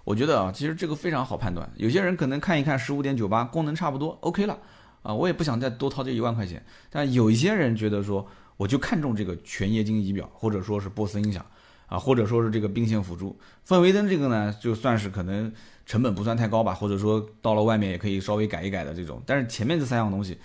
[0.03, 1.71] 我觉得啊，其实这个非常好判断。
[1.77, 4.57] 有些人可能看一看十五点九八，功能差不多，OK 了
[5.03, 6.61] 啊，我也不想再多掏这一万块钱。
[6.89, 8.27] 但有一些人觉得说，
[8.59, 11.45] 我就看中这个全液晶仪表，或者说是波斯音响。
[11.87, 13.35] 啊，或者说是这个并线辅助，
[13.67, 15.51] 氛围灯这个呢，就算是可能
[15.87, 19.19] 成本不算太高吧，或者说到了外面也可以稍微改一改的这种。
[19.25, 20.37] 但是前面这三样东西，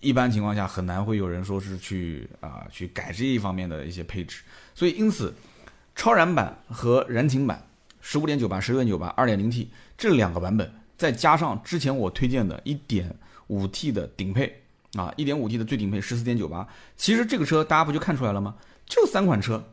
[0.00, 4.42] 一般情况下很难会有人说是去啊去改这一方面的一些配置。
[4.74, 5.32] 所以因此，
[5.94, 7.66] 超燃版和燃情版，
[8.02, 14.63] 十五点九八、十六点九八、二点零 T 这两个版本，再加上之前我推荐的一点五 T 的顶配
[14.96, 18.54] 啊，一点五 T 的最顶配十四点九八，其实这个车大家不就看出来了吗？
[18.86, 19.64] 就三款车。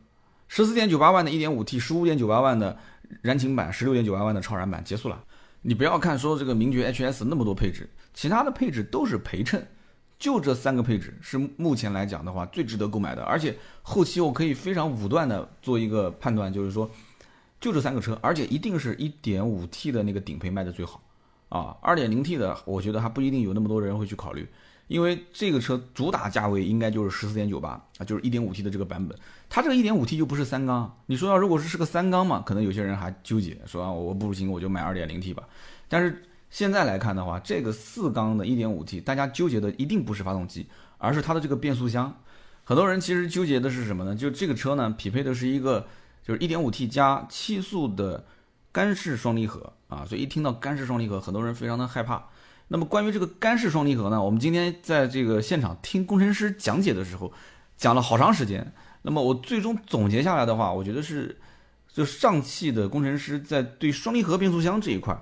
[0.47, 2.77] 十四点九八万的一点五 T，十五点九八万的
[3.21, 5.23] 燃情版，十六点九八万的超燃版，结束了。
[5.61, 9.65] 你不要看说这个名爵 HS 那么多配置，其他的配置都是陪衬，
[10.17, 13.23] 就这三个配置是目前来讲的话最值得购买的。
[13.23, 16.89] 而且后期我可以非常武断的做一个判断，就是说
[17.61, 21.01] 就这三个车，而且一定是一点五 T 的那个顶配卖的最好
[21.47, 24.45] 啊，二点零 T 的我觉得还不一定有那么多人会去考虑。
[24.91, 29.17] 因为这个车主打价位应该就是十四点九八啊，就是一点五 T 的这个版本。
[29.49, 30.97] 它这个一点五 T 就不是三缸。
[31.05, 35.43] 你说要如果是是个三缸嘛，可能有些人还纠结，说啊我不行我就买二点零 T 吧。
[35.87, 42.13] 但是现在来看的话，这个四缸的一点五 T，大家纠结的一定不是发动机，而是它的这个变速箱。
[42.65, 44.13] 很多人其实纠结的是什么呢？
[44.13, 45.87] 就这个车呢，匹配的是一个
[46.21, 48.25] 就是一点五 T 加七速的
[48.73, 52.27] 干式双离合啊，所以一听到干式双离合，很多人非常的害怕。
[52.73, 57.29] 那么关于这个干式双离合呢，我们今天在这个现场听工程师讲解的时候，
[57.75, 58.73] 讲了好长时间。
[59.01, 61.37] 那么我最终总结下来的话，我觉得是，
[61.91, 65.13] 就上汽的工程师在对双离合变速箱这一块，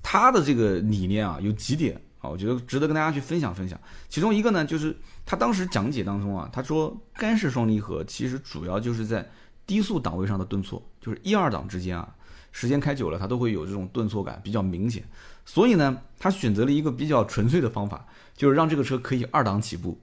[0.00, 3.76] 他的这个理念啊有几点啊，我觉得值得跟大家去分享分享。
[4.08, 9.28] 其中一个呢，就是他当时讲解当中啊，他说干式双离合其实主要就是在
[9.66, 12.14] 低速档位上的顿挫，就是一二档之间啊。
[12.54, 15.02] 时间开久了，它都会有这种顿挫感，比较明显。
[15.44, 19.98] 所以呢，他选择了一个比较纯粹的方法，就是让这个车可以二档起步，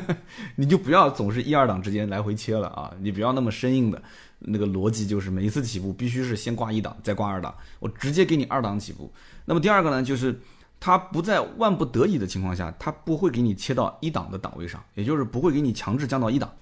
[0.56, 2.92] 你就不要总是一二档之间来回切了啊！
[3.00, 4.00] 你不要那么生硬的
[4.38, 9.10] 那个逻辑，就是每一次起步必须是先挂一档，再挂二档，我直接给你二档起步。
[9.44, 10.38] 那么第二个呢，就是
[10.78, 16.52] 它不在万不得已的情况下，它不会给你切到一档的档位上，也就是不会给你强制降到一档。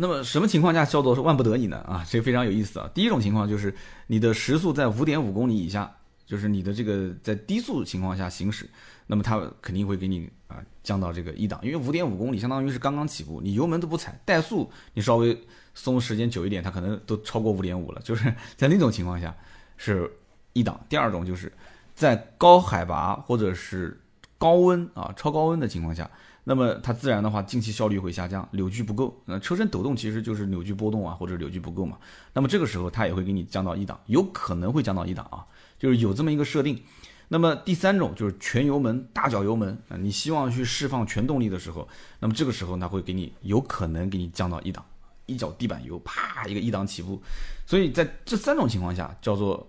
[0.00, 1.78] 那么什么情况下叫做是万不得已呢？
[1.78, 2.88] 啊，这个非常有意思啊。
[2.94, 3.74] 第一种情况就是
[4.06, 5.92] 你的时速在五点五公里以下，
[6.28, 8.68] 就是你的这个在低速情况下行驶，
[9.06, 15.36] 那么它肯定会给你啊降到这个一档，因为五点五公里相当于是刚刚起步，你油门都不踩，怠速你稍微
[15.74, 18.00] 松时间久一点，它可能都超过五点五了。
[18.02, 19.34] 就是在那种情况下
[19.78, 20.10] 是
[20.52, 20.78] 一档。
[20.86, 21.50] 第二种就是
[21.94, 23.98] 在高海拔或者是
[24.36, 26.08] 高温啊超高温的情况下。
[26.44, 29.14] 那么它自然的话，进气效率会下降，扭矩不够。
[29.26, 31.98] 那车身抖动其实就是扭矩波动啊，或者扭矩不够嘛。
[32.32, 35.44] 那么这个时候它也会给你降到一档，有可能会降到一档啊，
[35.78, 36.82] 就是有这么一个设定。
[37.28, 41.86] 那么第三种就是全油门大脚油门啊，你希望去释放全动力的时候，
[42.20, 44.84] 那么这个时候它会给你有可能给你降到一档，
[45.26, 47.22] 一脚地板油，啪一个一档起步。
[47.66, 49.68] 所以在这三种情况下叫做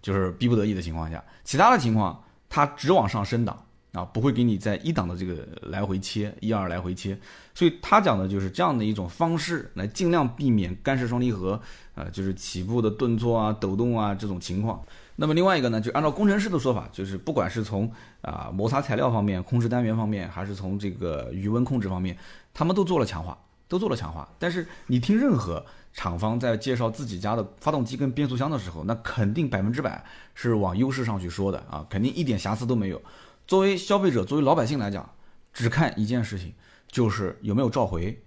[0.00, 3.66] 就是逼不得已的情况下，其他的情况它只往上升档。
[3.92, 7.18] 啊，不会给你在一档的这个来回切，一二来回切，
[7.52, 11.60] 所以他讲的就是这样的一种方式，来尽量避免干式双离合，
[11.96, 14.80] 呃，就是起步的顿挫啊、抖动啊这种情况。
[15.20, 22.16] 那么另外一个呢，就按照工程师的说法，就是不管是从啊摩擦材料方面、控制单元方面，还是从这个余温控制方面，
[22.54, 23.36] 他们都做了强化，
[23.68, 24.26] 都做了强化。
[24.38, 30.02] 但是你听任何厂方在介绍自己家的发动机跟变速箱的时候，那肯定百分之百
[30.34, 33.02] 是往优势上去说的啊，肯定一点瑕疵都没有。
[33.46, 35.06] 作为消费者，作为老百姓来讲，
[35.52, 36.54] 只看一件事情，
[36.90, 38.18] 就是有没有召回，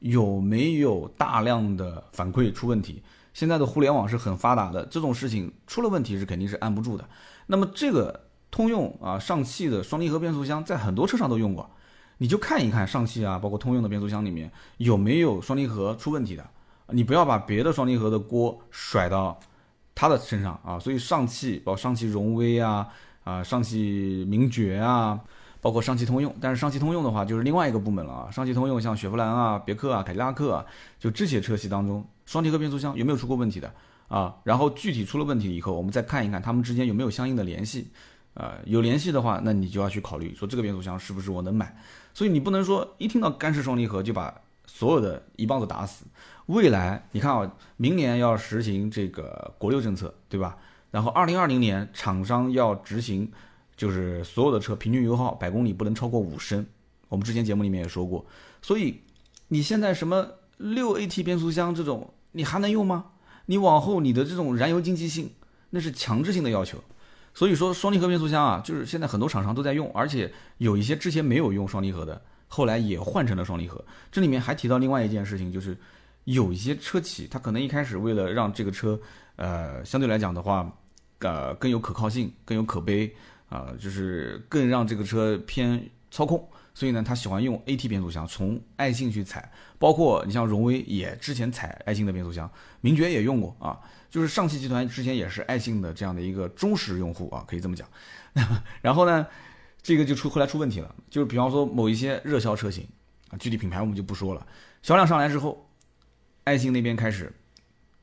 [0.00, 3.02] 有没有大量的反馈出问题。
[3.34, 7.08] 现在的互联网是很发达的，这种事情出了问题是肯定是按不住的。
[7.46, 11.70] 那么这个通用啊、上汽的双离合变速箱在很多车上都用过，
[12.18, 16.46] 你就看一看上汽啊，包括通用的变速箱里面有没有双离合出问题的，
[16.88, 19.38] 你不要把别的双离合的锅甩到
[19.94, 20.78] 他的身上啊。
[20.78, 22.88] 所以上汽包括上汽荣威啊、
[23.24, 25.18] 啊上汽名爵啊。
[25.62, 28.30] 包括上汽通用，但是上汽通用的话就是另外一个部门了啊。
[28.32, 30.66] 上汽通用像雪佛兰啊、别克啊、凯迪拉克啊，
[30.98, 33.72] 就这些车系当中，双离合变速箱有没有出过问题的
[34.08, 34.34] 啊？
[34.42, 37.92] 然后具体出了问题以后，我们再看一看他们之间有没有相应的联系，
[38.34, 41.80] 呃，有联系的话，那你就要去考虑说这个变速箱是不是我能买。
[42.12, 44.34] 所以你不能说一听到干式双离合就把
[44.66, 46.04] 所有的一棒子打死。
[46.46, 50.56] 未来你看啊，明年要实行这个国六政策，对吧？
[50.90, 53.30] 然后二零二零年厂商要执行。
[53.76, 56.64] 就是所有的车平均油耗百公里不能超过五升，
[57.08, 58.24] 我们之前节目里面也说过，
[58.60, 59.00] 所以
[59.48, 60.26] 你现在什么
[60.58, 63.06] 六 AT 变速箱这种你还能用吗？
[63.46, 65.28] 你往后你的这种燃油经济性
[65.70, 66.78] 那是强制性的要求，
[67.34, 73.84] 所以说双离合变速箱啊，就是现在很多厂商都在用，而且有一些之前没有用双离合的，后来也换成了双离合。
[74.10, 75.76] 这里面还提到另外一件事情，就是
[76.24, 78.98] 有一些车企它可能一开始为了让这个车
[79.36, 80.70] 呃相对来讲的话，
[81.18, 83.12] 呃更有可靠性，更有可悲。
[83.52, 97.86] 啊，就是更让这个车偏操控，所以呢，他喜欢用 AT 变速箱，从爱信去踩，包括你像荣威也之前踩爱信的变速箱，名爵也用过啊，就是上汽集团之前也是爱信的这样的一个忠实用户啊，可以这么讲。
[98.80, 99.26] 然后呢，
[99.82, 102.88] 这个就出后来出问题了，就是比方说某一些热销车型
[103.28, 104.46] 啊，具体品牌我们就不说了，
[104.80, 105.68] 销量上来之后，
[106.44, 107.30] 爱信那边开始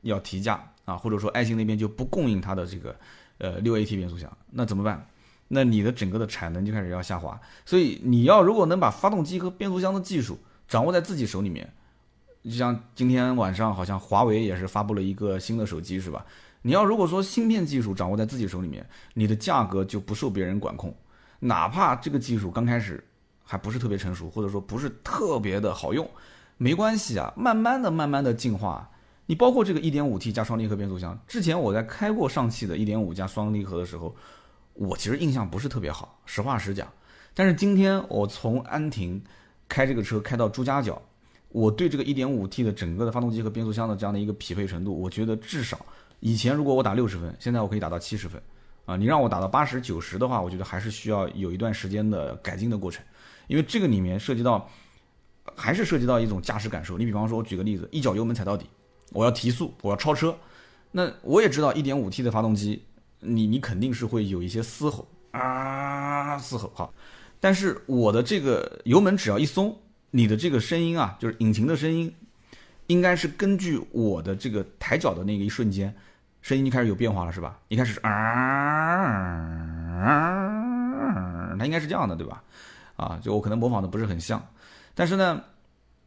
[0.02, 2.96] 要提价啊，或者说爱信那边就不供应它的这个
[3.38, 5.04] 呃六 AT 变速箱，那怎么办？
[5.52, 11.68] 那你的整个的产能就开始要下滑，所以你要如果能把发动机和变速箱的技术掌握在自己手里面，
[12.44, 16.24] 就像今天晚上好像华为也是发布了一个新的手机是吧？
[16.62, 20.94] 你要如果说芯片技术掌握在自己手里面，你的价格就不受别人管控，
[21.40, 23.02] 哪怕这个技术刚开始
[23.42, 26.08] 还不是特别成熟，或者说不是特别的好用，
[26.58, 28.88] 没关系啊，慢慢的、慢慢的进化。
[29.26, 34.14] 你包括这个 1.5T 加双离合变速箱，之前我在开过上汽的1.5加双离合的时候。
[34.80, 36.90] 我其实印象不是特别好，实话实讲。
[37.34, 39.22] 但是今天我从安亭
[39.68, 41.00] 开这个车开到朱家角，
[41.50, 45.78] 我对这个 1.5T 的整个的发动机和变速箱的这样的一个匹配程度，我觉得至少
[46.20, 48.40] 以前如果我打六十分，现在我可以打到七十分。
[48.86, 53.04] 啊，你让我打到八十九十的话，我觉得还是需要有一段时间的改进的过程，
[53.48, 54.66] 因为这个里面涉及到
[55.54, 56.96] 还是涉及到一种驾驶感受。
[56.96, 58.64] 你比方说，我举个例子，一脚油门踩到底，
[59.12, 60.34] 我要提速，我要超车，
[60.90, 62.82] 那我也知道 1.5T 的发动机。
[63.20, 66.90] 你你肯定是会有一些嘶吼啊嘶吼哈，
[67.38, 69.78] 但是我的这个油门只要一松，
[70.10, 72.12] 你的这个声音啊，就是引擎的声音，
[72.86, 75.94] 应该是根据我的这个抬脚的那个一瞬间，
[76.40, 77.58] 声音就开始有变化了，是吧？
[77.68, 78.10] 一开始是啊，
[81.58, 82.42] 它应该是这样的，对吧？
[82.96, 84.42] 啊，就我可能模仿的不是很像，
[84.94, 85.42] 但是呢，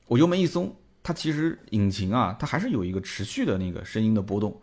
[0.07, 4.59] 我油门一松，它其实引擎啊，它还是有一个持续的那个声音的波动，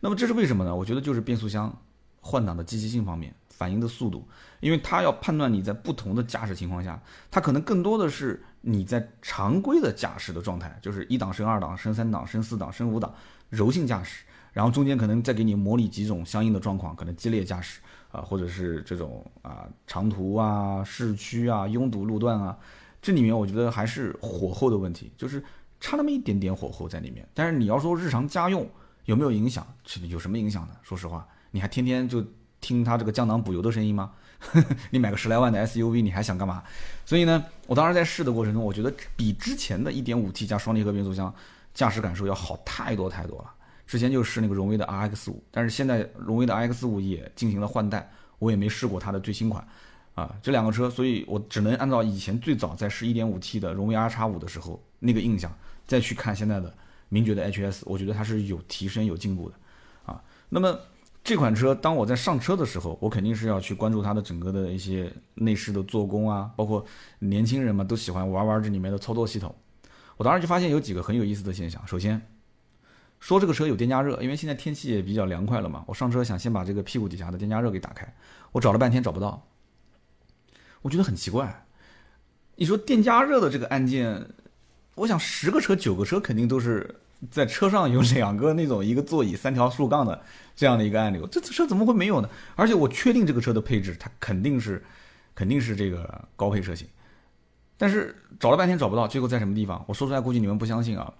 [0.00, 0.74] 那么这是为什么呢？
[0.74, 1.74] 我觉得就是变速箱。
[2.24, 4.26] 换挡的积极性方面，反应的速度，
[4.60, 6.98] 因为它要判断你在不同的驾驶情况下，
[7.30, 13.12] 它可能更多的是你在常规的驾驶的状态，就是一档升二档，升三档，升四档，升五档，
[13.50, 17.80] 柔性驾驶，然后中间可能再给你模拟几种相应的状况，可能激烈驾驶
[18.12, 22.56] 啊，或者是这种啊长途啊、市区啊、拥堵路段啊，
[23.02, 25.42] 这里面我觉得还是火候的问题，就是
[25.80, 27.28] 差那么一点点火候在里面。
[27.34, 28.68] 但是你要说日常家用
[29.06, 29.66] 有没有影响，
[30.08, 30.76] 有什么影响呢？
[30.82, 31.26] 说实话。
[31.52, 32.22] 你还天天就
[32.60, 34.10] 听它这个降档补油的声音吗？
[34.90, 36.64] 你买个十来万的 SUV，你还想干嘛？
[37.06, 41.32] 所以呢，我当时在试的过程中，我觉得比之前的 1.5T 加双离合变速箱
[41.72, 43.52] 驾驶感受要好太多太多了。
[43.86, 48.10] 之前就试那个荣威的 RX5，但是现在荣威的 RX5 也进行了换代，
[48.40, 49.64] 我也没试过它的最新款
[50.14, 50.34] 啊。
[50.42, 55.52] 这两个车，所以我只能按照以前最早在试 1.5T 的荣威 R 叉5的时候那个印象，
[55.86, 56.74] 再去看现在的
[57.10, 59.54] 名爵的 HS，我觉得它是有提升有进步的
[60.06, 60.20] 啊。
[60.48, 60.76] 那么。
[61.24, 66.84] 这款车，当我在上车的时候，我肯定是要去关注它的整个的一些内饰的做工啊，包括
[67.20, 69.54] 年轻人嘛都喜欢玩玩这里面的操作系统。
[70.16, 71.80] 我当时就发现有几个很有意思的现象。
[71.86, 72.20] 首先，
[73.20, 78.12] 说这个车有电加热，因为现在天气也比较凉快了嘛，我上车想先把这个屁股底下的电加热给打开，
[78.50, 79.46] 我找了半天找不到，
[80.82, 81.66] 我觉得很奇怪。
[82.56, 84.28] 你说电加热的这个按键，
[84.96, 86.96] 我想十个车九个车肯定都是。
[87.30, 90.20] 在车上有两个那种一个座椅三条竖杠的
[90.56, 92.28] 这样的一个按钮， 这车怎么会没有呢？
[92.56, 94.82] 而且我确定这个车的配置，它肯定是
[95.34, 96.86] 肯定是这个高配车型，
[97.76, 99.84] 但是找了半天找不到，最后在什么地方？
[99.86, 101.12] 我说出来估计你们不相信啊。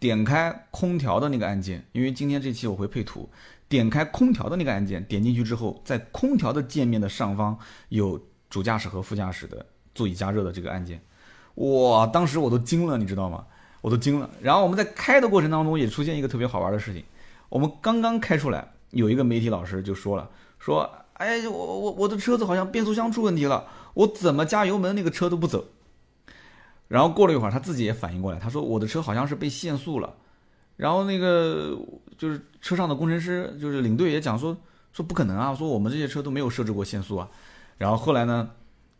[0.00, 3.26] 点开空调的那个按键，因为今天这期我会配图，
[3.68, 7.56] 点开空调的那个按键，点进去之后，在空调的界面的上方
[7.88, 11.00] 有主驾驶和副驾驶的座椅加热的这个按键。
[11.54, 13.46] 哇，当时我都惊了，你知道吗？
[13.84, 14.30] 我都惊了。
[14.40, 17.04] 然后我们在开的过程当中也出现一个特别好玩的事情，
[17.50, 25.66] 我们刚刚开出来，有一个媒体老师就说了，说，哎，我我我的车子好像变速箱出问题了，我怎么加油门那个车都不走。
[26.88, 30.14] 然后过了一会儿，他自己也反应过来，他说我的车好像是被限速了。
[30.78, 31.78] 然后那个
[32.16, 34.56] 就是车上的工程师，就是领队也讲说
[34.94, 37.28] 说不可能啊，说我们这些车都没有设置过限速啊。
[37.76, 38.48] 然后后来呢？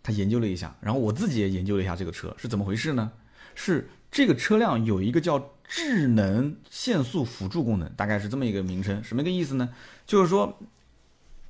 [0.07, 3.11] 他研究了一下，然后我自己也研究了一下这个车是怎么回事呢？
[3.55, 9.69] 是这个车辆有一个叫智能限速辅助功能，大概是这么一个名称，什么个意思呢？
[10.07, 10.57] 就是说，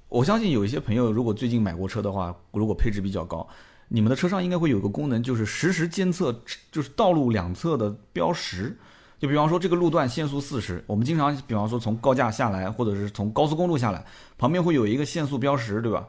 [0.09, 3.47] 我相信有一些朋友如果最近买过车的话，如果配置比较高，
[3.89, 6.41] 你们的车上应该会有个功能，就是实时监测，
[6.73, 8.75] 就是道路两侧的标识。
[9.19, 14.07] 就比方说这个路段限速四十，我们经常比方说从高架下来，或者是从高速公路下来，
[14.39, 16.09] 旁边会有一个限速标识，对吧？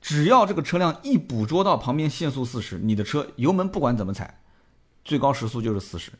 [0.00, 4.40] 只要这个车辆一捕捉到旁边限速四十，你的车油门不管怎么踩，
[5.08, 6.12] 最高时速就是四十。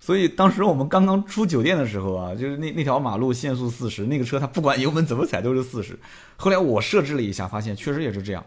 [0.00, 5.96] 所以当时我们刚刚出酒店的时候啊，就是那那条马路限速四十，那个车它不管油门怎么踩都是四十。
[6.36, 8.44] 后来我设置了一下，发现确实也是这样。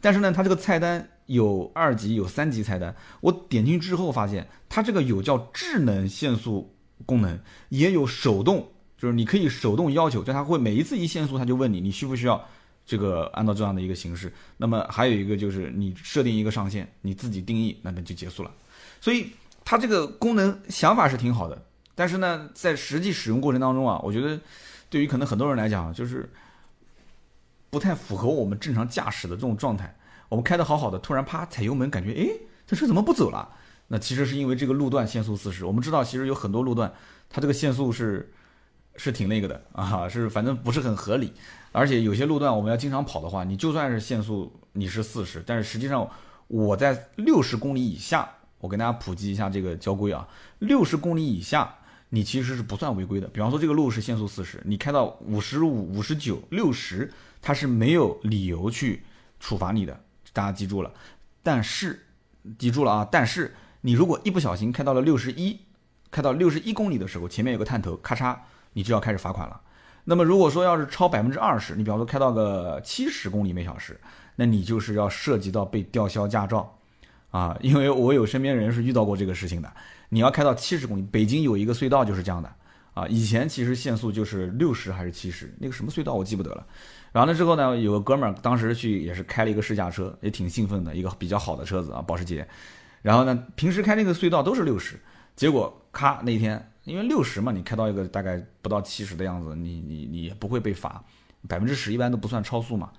[0.00, 6.72] 但是呢，它这个菜单有二级有三级菜单，我点进去之后发现，它这个有叫智能限速
[7.04, 7.38] 功能，
[7.70, 8.66] 也有手动，
[8.96, 12.42] 就是你可以手动要求，就它会每一次一限速，它就问你你需不需要。
[12.86, 18.50] 这个按照这样的一个形式，那么还有一个就是你设定一个上限，你自己定义，那那就结束了。
[19.04, 19.30] 所以
[19.66, 21.62] 它这个功能想法是挺好的，
[21.94, 24.40] 但是呢，在实际使用过程当中啊，我觉得
[24.88, 26.32] 对于可能很多人来讲，就是
[27.68, 29.94] 不太符合我们正常驾驶的这种状态。
[30.30, 32.30] 我们开的好好的，突然啪踩油门，感觉诶，
[32.66, 33.46] 这车怎么不走了？
[33.88, 35.66] 那其实是因为这个路段限速四十。
[35.66, 36.90] 我们知道，其实有很多路段，
[37.28, 38.32] 它这个限速是
[38.96, 41.34] 是挺那个的啊，是反正不是很合理。
[41.72, 46.08] 而且有些路段我们要经常跑的话，你就算是限速你是四十，但是实际上
[46.48, 48.26] 我在六十公里以下，
[48.64, 50.26] 我跟大家普及一下这个交规啊，
[50.60, 51.74] 六十公里以下
[52.08, 53.28] 你其实是不算违规的。
[53.28, 57.12] 比方说这个路是限速四十，你开到五十五、五十九、六十，
[57.42, 59.04] 它是没有理由去
[59.38, 60.00] 处罚你的，
[60.32, 60.90] 大家记住了。
[61.42, 62.06] 但是
[62.58, 65.60] 记住了啊，但是你如果一不小心开到了六十一，
[66.10, 68.34] 开到六十一公里的时候，前面有个探头，咔嚓，
[68.72, 69.60] 你就要开始罚款了。
[70.04, 74.00] 那么如果说要是超百分之二十，你比方说开到个七十公里每小时，
[74.36, 76.78] 那你就是要涉及到被吊销驾照，
[77.34, 79.68] 啊，因为我有身边人是遇到过这个事情的。
[80.08, 82.48] 你要开到七十公里，北京有一个隧道就是这样的，
[82.92, 86.64] 啊，以前其实限速就是六十还是七十，那个什么隧道我记不得了。
[87.10, 92.46] 然后呢之后呢，有个哥们儿当时去也是开了一个试驾车，也挺兴奋的，一个比较好的车子啊，保时捷。
[93.02, 95.00] 然后呢，平时开那个隧道都是六十，
[95.34, 96.70] 结果咔那天。
[96.84, 101.02] 因为六十嘛，你开到一个大概不到七十的样子，你你你也不会被罚，
[101.48, 102.92] 百分之十一般都不算超速嘛。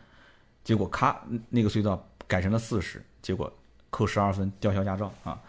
[0.63, 3.51] 结果咔，那个隧道改成了四十，结果
[3.95, 5.39] 扣十二分，吊销驾照啊！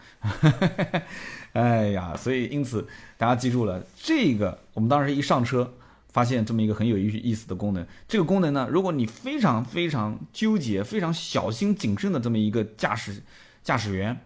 [1.51, 2.87] 哎呀，所以因此
[3.17, 5.69] 大家记住了，这个我们当时一上车，
[6.13, 7.85] 发现这么一个很有意意思的功能。
[8.07, 13.21] 这个功能呢，如果你非常非常纠结、非常小心谨慎的这么一个驾驶
[13.61, 14.17] 驾驶员。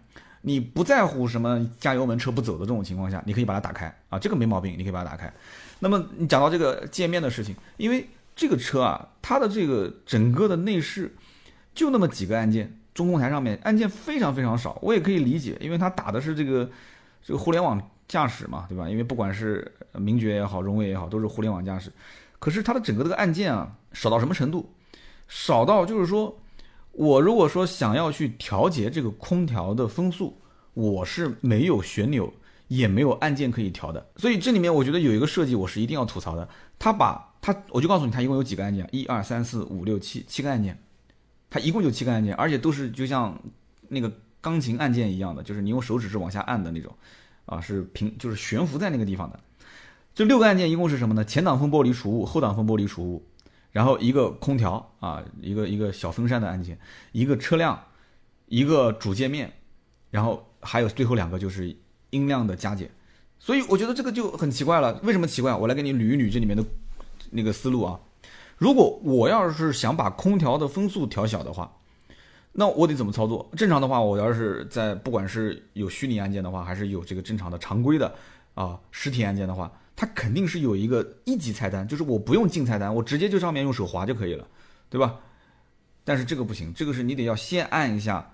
[0.44, 5.32] 你不在乎什么加油门车不走的这种情况下，你可以把它打开啊，这个没毛病，你可以把它打开。
[5.78, 11.14] 那么你讲到这个界面的事情，因为这个车啊，它的这个整个的内饰
[11.72, 16.70] 就那么几个按键，中控台上面按键非常非常少，我也可以理解，因为它打的是这个
[17.22, 18.88] 这个互联网驾驶嘛，对吧？
[18.88, 21.92] 因为不管是名爵也好，荣威也好，都是互联网驾驶。
[22.38, 24.72] 可是它的整个这个按键啊，少到什么程度？
[25.28, 26.38] 少到就是说。
[26.94, 30.38] 我如果说想要去调节这个空调的风速，
[30.74, 32.30] 我是没有旋钮，
[32.68, 34.06] 也没有按键可以调的。
[34.16, 36.46] 所以这里面我觉得有一个设计，我是一定要吐槽的。
[36.78, 40.78] 它把它，我就告诉你，它一共有几个按键，一二三四五六七，七个按键。
[41.52, 43.38] 它一共就七个按键，而且都是就像
[43.88, 46.90] 那个钢琴按键一样的，就是你用手指是往下按的那种，
[47.44, 49.38] 啊，是平，就是悬浮在那个地方的。
[50.14, 51.22] 这六个按键一共是什么呢？
[51.22, 53.22] 前挡风玻璃除雾，后挡风玻璃除雾。
[53.70, 56.78] 然后一个空调啊，一个一个小风扇的按键，
[57.12, 57.78] 一个车辆，
[58.46, 59.52] 一个主界面，
[60.10, 61.76] 然后还有最后两个就是
[62.08, 62.90] 音量的加减，
[63.38, 64.98] 所以我觉得这个就很奇怪了。
[65.02, 65.54] 为什么奇怪？
[65.54, 66.64] 我来给你捋一捋这里面的
[67.30, 68.00] 那个思路啊。
[68.62, 71.68] 如果我要是想把空调的风速调小的话，
[72.52, 73.50] 那我得怎么操作？
[73.56, 78.14] 正常的话，我要是在不管是有虚拟按键的话，还是有这个正常的常规的
[78.54, 79.72] 啊实体按键的话。
[79.96, 84.46] 它肯定是有一个一级菜单，就是我不用进菜单，我直接就上面用手滑就可以了，
[84.88, 85.18] 对吧？
[86.04, 88.32] 但是这个不行，这个是你得要先按一下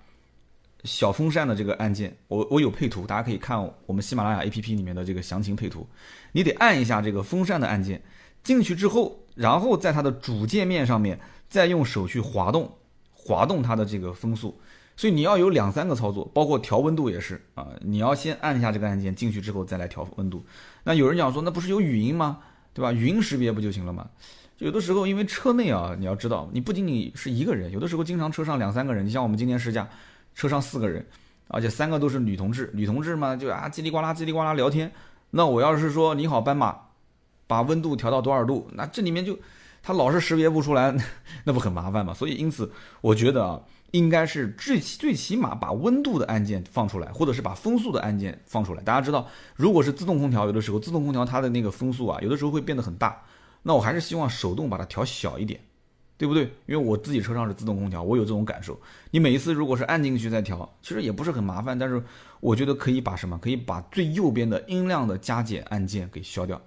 [0.83, 5.87] 小风扇的这个按键，我我有配图，大家可以看我们喜马拉雅 APP 里面的这个详情配图，
[6.33, 7.99] 你得按一下这个风扇的按键，
[8.43, 12.71] 进去之后然后在它的主界面上面再用手去滑动，
[13.13, 14.59] 滑动它的这个风速。
[14.95, 20.43] 所以你要有两三个操作，包括调温度也是啊，你要先按一下这个按键进去之后再来调温度。
[20.83, 22.39] 那有人讲说，那不是有语音吗？
[22.73, 22.91] 对吧？
[22.91, 24.09] 语音识别不就行了吗？
[24.57, 29.05] 有的时候因为车内啊，你要知道，你不仅仅是一个人，有的时候经常车上两三个人。
[29.05, 29.87] 你像我们今天试驾，
[30.35, 31.05] 车上四个人，
[31.47, 34.91] 而且三个都是女同志，女同志嘛就啊叽里呱啦叽里呱啦聊天。
[35.29, 36.77] 那我要是说你好斑马，
[37.49, 39.37] 把温度调到多少度，那这里面就
[39.83, 40.95] 它老是识别不出来，
[41.43, 42.13] 那不很麻烦吗？
[42.13, 42.71] 所以因此
[43.01, 43.59] 我觉得啊。
[43.91, 48.83] 应该是最最起码把温度的按键放出来，或者是把风速的按键放出来。
[48.83, 53.19] 大家知道，如果是自动空调，有的时候自动空调它的那个风速啊，有的时候会变得很大。
[53.63, 55.59] 那我还是希望手动把它调小一点，
[56.19, 56.43] 对不对？
[56.67, 58.79] 因为我自己车上是自动空调，我有这种感受。
[59.09, 61.79] 你每一次如果是按进去再调，其实也不是很麻烦。
[61.79, 61.99] 但是
[62.41, 63.39] 我觉得可以把什么？
[63.39, 66.61] 可以把最右边的音量的加减按键给消掉，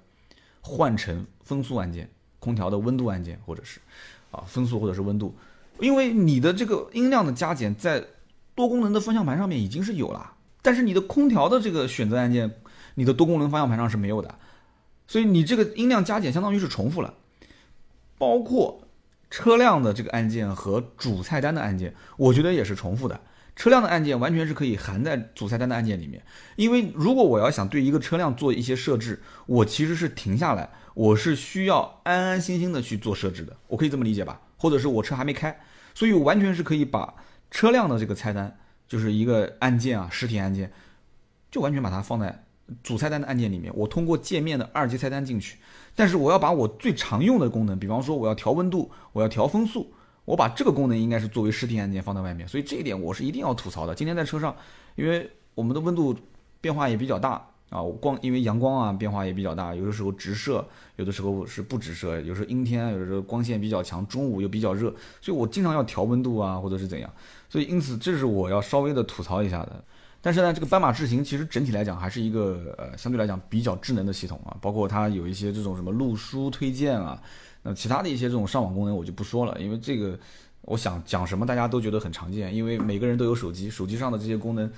[0.62, 2.08] 换成风速按键、
[2.38, 3.78] 空调的温度按键，或者是
[4.30, 5.36] 啊风速或者是温度。
[5.80, 8.02] 因为你的这个音量的加减在
[8.54, 10.32] 多功能的方向盘上面已经是有了，
[10.62, 12.50] 但是你的空调的这个选择按键，
[12.94, 14.34] 你的多功能方向盘上是没有的，
[15.08, 17.12] 所以你这个音量加减相当于是重复了。
[18.18, 18.86] 包括
[19.30, 23.20] 车辆的这个按键和主菜单的按键，我觉得也是重复的。
[23.55, 26.22] 车辆的按键完全是可以含在主菜单的按键里面，
[26.57, 34.40] 因为如果我要想对一个车辆做一些设置，我其实是停下来，我是需要安安心心的去做设置的，我可以这么理解吧？
[34.57, 35.61] 或者是我车还没开，
[35.94, 37.14] 所以我完全是可以把
[37.50, 40.72] 车辆的这个菜单，就是一个按键啊，实体按键，
[41.50, 42.44] 就完全把它放在
[42.82, 43.72] 主菜单的按键里面。
[43.76, 45.59] 我通过界面的二级菜单进去，
[45.94, 49.92] 但是我要把我最常用的功能，比方说我要调温度，我要调风速，
[50.24, 52.46] 我把这个功能应该是作为实体按键放在外面。
[52.46, 53.94] 所以这一点我是一定要吐槽的。
[53.94, 54.54] 今天在车上，
[54.96, 56.16] 因为我们的温度
[56.60, 57.48] 变化也比较大。
[57.70, 60.62] 啊，光因为阳光啊变化也比较大，有的时候直射，
[60.96, 67.10] 有的时候是不直射，有时候阴天，有的时候光线比较强，中午又比较热，所以我经常要调温度啊，或者是怎样，
[67.48, 69.82] 所以因此这是我要稍微的吐槽一下的。
[70.22, 77.20] 但是呢，这个斑马智行其实整体来讲还是一个呃相对来讲比较智能的系统啊，包括它有一些这种什么路书推荐啊，
[77.62, 80.18] 那其他的一些这种上网功能我就不说了，因为这个
[80.62, 84.70] 我想讲什么大家都觉得很常见，因为每个人都有手机，手机上的这些功能。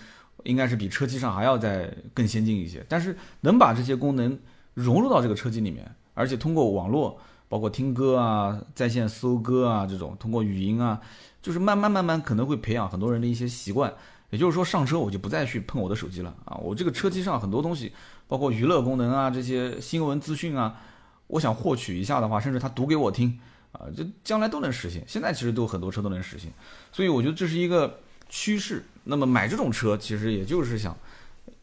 [0.42, 4.36] 应该是比车机上还要再更先进一些，但是能把这些功能
[4.74, 7.18] 融入到这个车机里面，而且通过网络，
[7.48, 11.00] 包括听歌啊、在线搜歌啊这种，通过语音啊，
[11.40, 13.90] 就是慢慢慢慢可能会培养很多人的一些习惯。
[14.34, 17.92] 也就是说，上车我就不再去碰我的手机了啊，我这个车机上很多东西，
[18.26, 20.80] 包括娱乐功能啊、这些新闻资讯啊，
[21.28, 23.38] 我想获取一下的话，甚至他读给我听
[23.70, 25.04] 啊，这将来都能实现。
[25.06, 26.52] 现在其实都很多车都能实现，
[26.90, 28.00] 所以我觉得这是一个。
[28.30, 30.96] 趋势，那么买这种车其实也就是想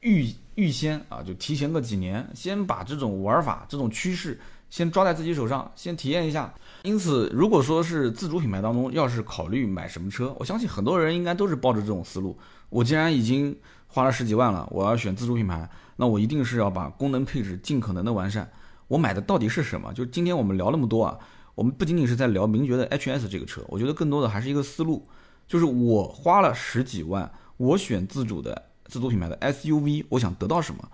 [0.02, 6.54] 预预先啊，就提前个几年，先把这种玩法、这种趋势先抓在自己手上，先体验一下。
[6.84, 12.38] 因此，如果说是自主品牌当中，要是考虑买什么车，我相信很多人应该都是抱着这种思路。
[12.72, 13.56] 我既然已经
[13.86, 18.50] 花了十几万了，我要选自主品牌，那我一定是要把功能配置尽可能的完善。
[18.88, 19.94] 我买的到底是什么？
[19.94, 21.20] 就今天我们聊那么多啊，
[21.54, 25.08] 我们不仅仅是在聊名爵的 HS 这个车，我觉得更多的还是一个思路。
[25.48, 30.90] 就是我花了十几万，我选自主的自主品牌的 SUV，我想得到什么？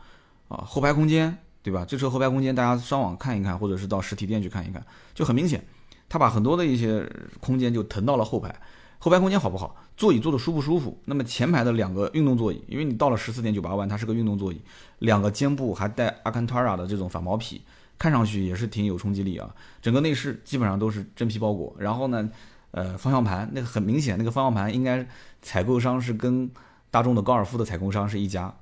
[0.47, 1.85] 啊，后排空间，对吧？
[1.87, 5.63] 这车后排空间，大家上网看一看，或者是到实体店去看一看，就很明显，
[6.09, 7.07] 它把很多的一些
[7.39, 8.59] 空间就腾到了后排。
[8.99, 9.75] 后排空间好不好？
[9.95, 10.97] 座椅坐的舒不舒服？
[11.05, 14.61] 那么前排的两个运动座椅，因为你到了十四点九八万，它是个运动座椅，
[14.99, 17.61] 两个肩部还带阿坎塔拉的这种反毛皮，
[17.97, 19.53] 看上去也是挺有冲击力啊。
[19.81, 22.29] 整个内饰基本上都是真皮包裹，然后呢？
[22.71, 25.07] 呃，方向盘那个很明显，那个方向盘应该
[25.41, 26.51] 采购商是跟
[26.91, 28.53] 大众的高尔夫的采购商是一家，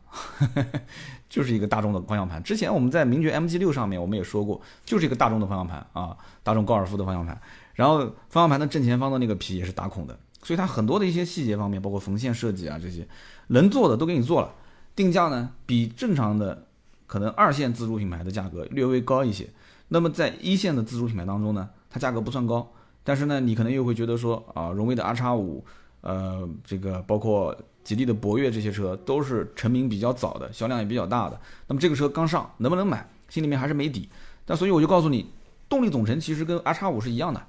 [1.27, 2.41] 就是一个大众的方向盘。
[2.41, 7.41] 之前我们在名爵 MG 六上面我们也说过，就是一个大众的方向盘啊，大众高尔夫的方向盘。
[7.73, 13.07] 然后方向盘的正前方的那个皮也是打孔的，所以它很多的一些细节方面，包括缝线设计啊这些，
[13.47, 14.53] 能做的都给你做了。
[14.95, 16.67] 定价呢，比正常的
[17.07, 19.49] 可能二线自主品牌的价格略微高一些。
[19.87, 22.71] 那么在一线的自主品牌当中呢，它价格不算高。
[23.03, 25.65] 但是呢，你可能又会觉得说啊，荣威的 R 叉五，
[26.01, 31.41] 呃，这个包括吉利的博越这些车都是成名比较早的，销量也比较大的。
[31.67, 34.07] 那么这个车刚上，能不能买，心里面还是没底。
[34.45, 35.31] 但所以我就告诉你，
[35.67, 37.45] 动力总成其实跟 R 叉五是一样的，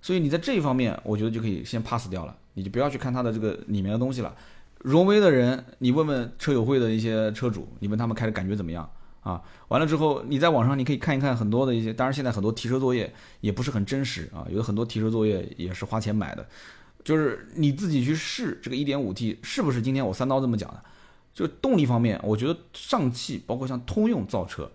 [0.00, 4.34] 所以你在这一方面，我觉得就可以先 pass 掉了，你就不要去看它的这个里面的东西了。
[4.78, 8.88] 荣威的人，你问问车友会的一些车主，你问他们开的感觉怎么样？
[9.20, 16.46] 啊，完了之后，你在网上你可以看一看很多的一些，当然现在很多提车作业也不是很真实啊，有很多提车作业也是花钱买的，
[17.04, 20.82] 就是你自己去试这个 1.5T 是不是今天我三刀这么讲的，
[21.34, 24.70] 就动力方面，我觉得上汽包括像通用造车，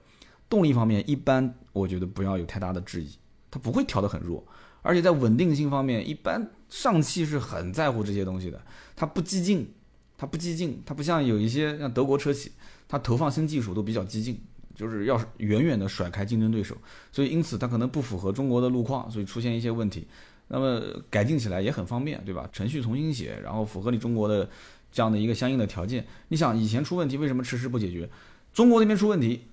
[0.49, 3.09] 动力方面一般，我觉得不要有太大的质疑，
[3.49, 4.45] 它不会调得很弱，
[4.83, 8.61] 而且在稳定性方面，一般上汽是很在乎这些东西的，
[8.95, 9.73] 它不激进，
[10.15, 12.51] 它不激进，它不像有一些像德国车企，
[12.87, 14.39] 它投放新技术都比较激进，
[14.75, 16.77] 就是要远远的甩开竞争对手，
[17.11, 20.07] 所以因此它可能不符合中国的路况，所以出现一些问题。
[20.49, 22.47] 那么改进起来也很方便，对吧？
[22.51, 24.47] 程序重新写，然后符合你中国的
[24.91, 26.05] 这样的一个相应的条件。
[26.27, 28.07] 你想以前出问题为什么迟迟不解决？
[28.53, 29.45] 中国那边出问题，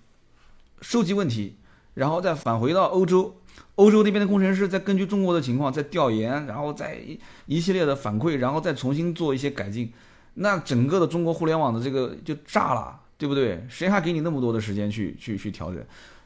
[0.83, 1.57] 收集问题，
[1.95, 3.40] 然后再返回到欧洲，
[3.77, 6.99] 欧洲那边的工程师在根据中国的情况在调研，然后再
[7.47, 9.93] 一系列的反馈，然后再重新做一些改进，
[10.35, 13.65] 那整个的中国互联网的这个就炸了，对不对？
[13.69, 15.83] 谁还给你那么多的时间去去去调整？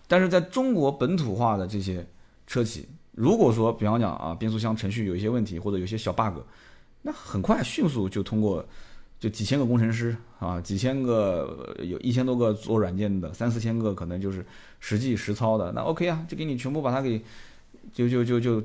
[0.07, 2.07] 但是在中国本土化的这些
[2.47, 2.89] 车企。
[3.13, 6.41] 如果说，比方讲啊，变速箱程序有一些问题，或者有些小 bug，
[7.03, 8.67] 那很快迅速就通过，
[9.25, 14.45] 就几千个工程师啊，几千个有一千多个做软件的，三四千个可能就是
[14.81, 17.19] 实际实操的，那 OK 啊，就给你全部把它给，
[17.91, 18.63] 就就就就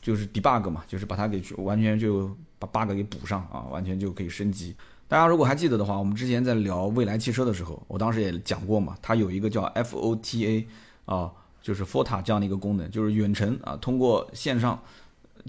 [0.00, 4.74] 就是 debug 嘛，就是把它给完全就把 bug 给补上啊，完全就可以升级。
[5.06, 10.64] 大家如果还记得的话，我们之前在聊未来汽车的时候，我当时也讲过嘛，它有一个叫 FOTA
[11.04, 11.30] 啊。
[11.62, 14.82] 就是 FOTA 这样的一个功能，就是远程啊，通过线上，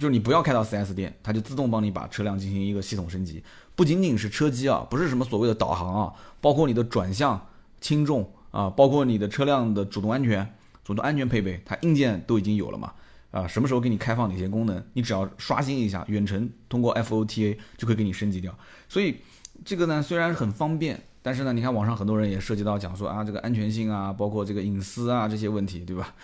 [0.02, 3.44] 就是你不要开到 4S 店，它就自动帮你把车辆进行一个系统升级。
[3.76, 7.40] 不仅仅是车机啊，不是什么所谓的导航啊，包括你的转向、
[7.80, 12.92] 轻重啊，包括你的车辆的主动安全、主动安全配备，它硬件都已经有了嘛。
[13.30, 18.52] 啊，什么时候给你开放哪些功能，你只要刷新一下，远程通过 FOTA 就可以给你升级掉。
[18.90, 19.18] 所以
[19.64, 21.00] 这个呢，虽然很方便。
[21.24, 26.16] 但是呢，你看网上很多人也涉及到讲说啊，这个安全性啊，包括这个隐私啊这些问题，对吧？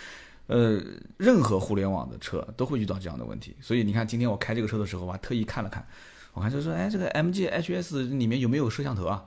[0.47, 0.81] 呃，
[1.17, 3.55] 任何互联网的车都会遇到这样的问题。
[3.61, 5.85] 所以你看，今天我开这个车的时候，我还特意看了看，
[6.33, 9.25] 我看就说，哎，这个 MG HS 里面有没有摄像头啊？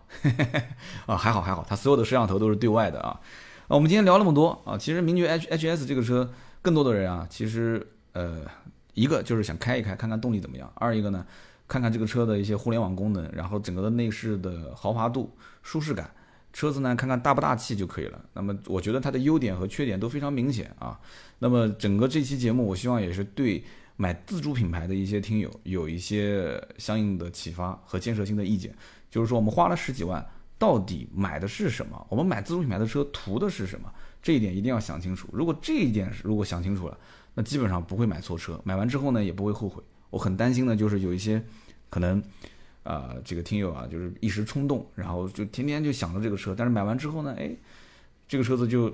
[1.07, 3.21] 啊， 还好还好，它所有的摄像头都是对外的啊。
[3.69, 6.31] 啊，我们今天聊那么多啊，其实名爵 H HS 这个车，
[6.63, 8.43] 更多的人啊，其实呃，
[8.95, 11.27] 一个就是想开一开，看看动力怎么样；二一个呢。
[11.69, 16.13] 看看这个车的一些互联网功能，然后整个的内饰的豪华度、舒适感，
[16.53, 18.25] 车子呢看看大不大气就可以了。
[18.35, 20.99] 那么我觉得它的优点和缺点都非常明显啊。
[21.39, 23.65] 那么整个这期节目，我希望也是对
[23.97, 28.75] 买自主品牌的一些听友有一些相应的启发和建设性的意见。
[29.11, 30.25] 就是说，我们花了十几万，
[30.59, 32.07] 到底买的是什么？
[32.09, 33.93] 我们买自主品牌的车图的是什么？
[34.23, 35.29] 这一点一定要想清楚。
[35.33, 36.99] 如果这一点如果想清楚了，
[37.35, 38.61] 那基本上不会买错车。
[38.65, 39.83] 买完之后呢，也不会后悔。
[40.11, 41.43] 我很担心的就是有一些。
[41.89, 42.23] 可能，
[42.91, 47.55] 啊，这个听友啊，就是一时冲动，然后就天天就想着这个车，但是买完之后呢，哎，
[48.27, 48.93] 这个车子就，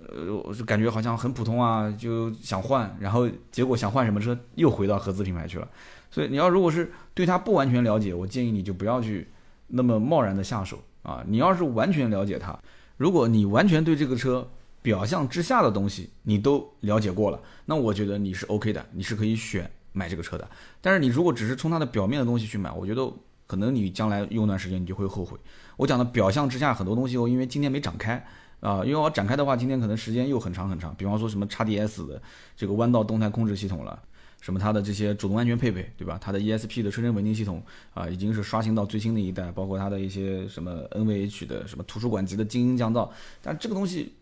[0.00, 5.68] 呃，就感觉好像很普通啊，就想换，然后结果想换什么车，又回到合资品牌去了。
[6.10, 9.28] 所以你要如果是对它不完全了解，我建议你就不要去
[9.66, 11.22] 那么贸然的下手啊。
[11.28, 12.58] 你要是完全了解它，
[12.96, 14.48] 如果你完全对这个车
[14.80, 19.70] 表象之下的东西你都了解过了，那我觉得你是 OK 的，你是可以选。
[19.96, 23.08] 买这个车的，但是你如果只是从它的表面的东西去买，我觉得
[23.46, 25.38] 可能你将来用段时间你就会后悔。
[25.76, 28.24] 我讲的表象之下很多东西，我因为今天没展开
[28.60, 30.94] 啊，因为我展开的话，今天可能时间又很长很长。
[30.94, 32.22] 比方说什么 x DS 的
[32.56, 34.02] 这个弯道动态控制系统了，
[34.40, 36.18] 什么它的这些主动安全配备，对吧？
[36.20, 43.10] 它的 ESP 的车身稳定系统啊，已经是刷新到最新的一代，包括它的一些什么 NVH 的什么图书馆级的静音降噪，
[43.42, 44.14] 但这个东西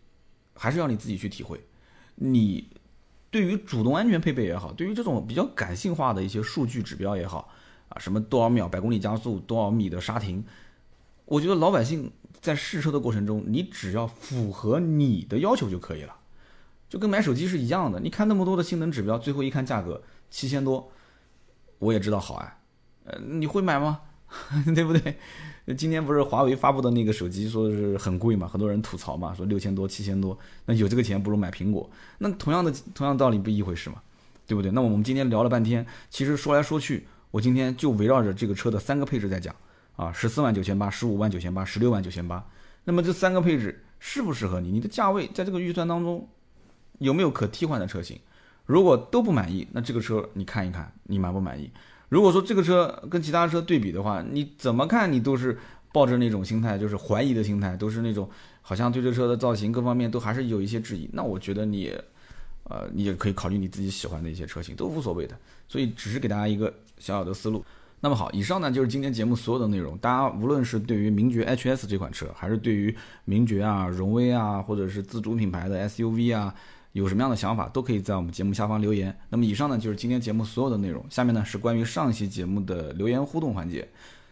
[0.55, 1.59] 还是要你自己去体会，
[2.15, 2.67] 你。
[3.31, 7.51] 对于主动安全配备也好，对于这种比较感性化的一些数据指标也好，
[7.93, 10.43] 啊，什么多少秒百公里加速，多少米的刹停，
[11.25, 16.15] 我觉得老百姓在试车的过程中，你只要符合你的要求就可以了，
[16.89, 17.99] 就跟买手机是一样的。
[17.99, 20.91] 你看那么多的性能指标，最后一看价格七千多，
[21.79, 22.57] 我也知道好啊，
[23.05, 24.01] 呃，你会买吗？
[24.73, 25.15] 对不对？
[25.77, 31.89] 今天不是华为发布的那个手机，说是很贵嘛，很多人吐槽嘛，说六千多、七千多，那有这个钱不如买苹果。
[32.17, 34.01] 那同样的同样道理不一回事嘛，
[34.47, 34.71] 对不对？
[34.71, 39.55] 那我们今天聊了半天，其实说来说去，我今天就围绕着这个车的三个配置在讲
[39.95, 42.47] 啊，十四万九千八、十五万九千八、十六万九千八。
[42.83, 44.71] 那么这三个配置适不适合你？
[44.71, 46.27] 你的价位在这个预算当中
[46.99, 48.19] 有没有可替换的车型？
[48.67, 51.71] 如果都不满意，那这个车你看一看，你满不满意？
[52.07, 55.57] 如果说这个车跟其他车对比的话，你怎么看你都是
[55.91, 58.29] 抱着那种心态，就是怀疑的心态，都是那种
[58.61, 61.09] 好像对这车的造型各方面都还是有一些质疑。
[61.13, 61.91] 那我觉得你，
[62.63, 65.37] 呃，你也可以考虑你自己喜欢的一些车型，都无所谓的。
[65.67, 67.63] 所以只是给大家一个小小的思路。
[67.99, 69.97] 那么好，以上呢就是今天节目所有的内容。
[69.99, 72.95] 大家无论是对于名爵 HS 这款车，还是对于
[73.25, 76.53] 名爵啊、荣威啊，或者是自主品牌的 SUV 啊。
[76.91, 79.17] 有什么样的想法，都可以在我们节目下方留言。
[79.29, 81.03] 那么以上呢，就是今天节目所有的内容。
[81.09, 83.89] 下面呢是关于上期节目的留言互动环节。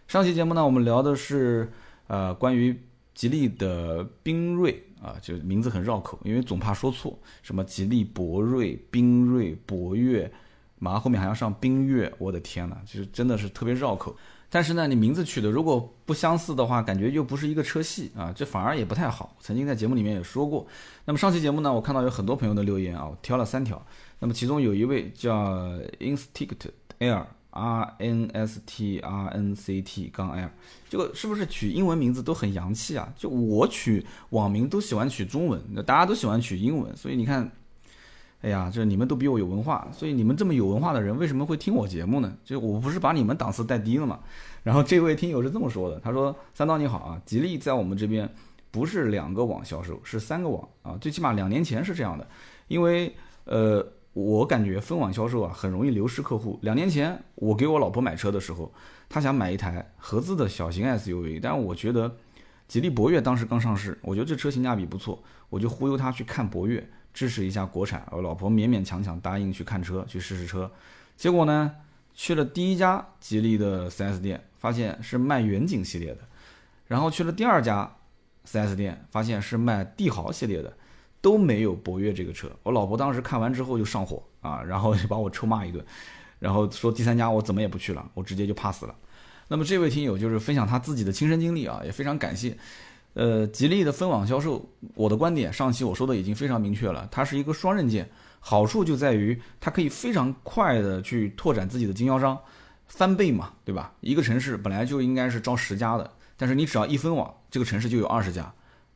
[0.07, 1.71] 上期节目呢，我们聊的是
[2.05, 2.79] 呃关于
[3.15, 10.31] 吉利的缤瑞啊，就名字很绕口，因为总怕说错，什么吉利博瑞、缤瑞、博越，
[10.77, 14.15] 马上后面还要上缤越，我的天呐，就是真的是特别绕口。
[14.53, 19.35] 但是呢，你名字取的如果不相似的话，感觉又不是一个车系啊，这反而也不太好。
[19.39, 20.67] 曾经在节目里面也说过。
[21.05, 23.81] 那么上期节目呢，我看到有很多朋友的留言啊，我挑了三条。
[24.19, 30.49] 那么其中有一位叫 Instinct Air R N S T R N C T 杠 L，
[30.89, 33.13] 这个是不是取英文名字都很洋气啊？
[33.15, 37.51] 就我取网名都喜欢取中文，那大家都喜欢取英文，所以你看。
[38.43, 42.35] 哎呀，这你们都比我有文化，所以你们这么有文化的人为什么会听我节目呢？
[42.43, 44.19] 就我不是把你们档次带低了嘛？
[44.63, 48.27] 然后这位听友是这么说的，他说：“三刀你好啊，吉利在我们这边
[48.71, 52.27] 不是两个网销售，是三个网啊，最起码两年前是这样的，
[52.67, 56.59] 因为呃，我感觉分网销售啊很容易流失客户。
[56.61, 58.71] 两年前我给我老婆买车的时候，
[59.09, 62.15] 她想买一台合资的小型 SUV，但我觉得
[62.67, 70.71] 吉利博越当时刚上市，我觉得这车性价比不错，我就忽悠她去看博越。”支持一下国产，我老婆勉勉强强答应去看车，去试试车。
[71.17, 71.75] 结果呢，
[72.13, 76.21] 去了第一家吉利的 4S 店，发现是卖远景系列的；
[76.87, 77.97] 然后去了第二家
[78.47, 80.73] 4S 店，发现是卖帝豪系列的，
[81.21, 82.49] 都没有博越这个车。
[82.63, 85.85] 我老婆当时看完之后就上火啊，然后就把我臭骂一顿，
[86.39, 88.95] 然后说第三家我怎么也不去了，我直接就 pass 了。
[89.47, 92.57] 那么这位听友就是分享他自己的亲身经历啊，也非常感谢。
[93.13, 94.65] 呃，吉利的分网销售，
[94.95, 98.09] 我的观点上期我说的已经非常明确了，它是一个双刃剑，
[98.39, 102.39] 好处就在于它可以非常快的去拓展自己的经销商，
[102.87, 103.93] 翻倍嘛，对吧？
[103.99, 108.53] 一个城市本来就应该是招十家的，但是你只要一分网，这个城市就有二十家，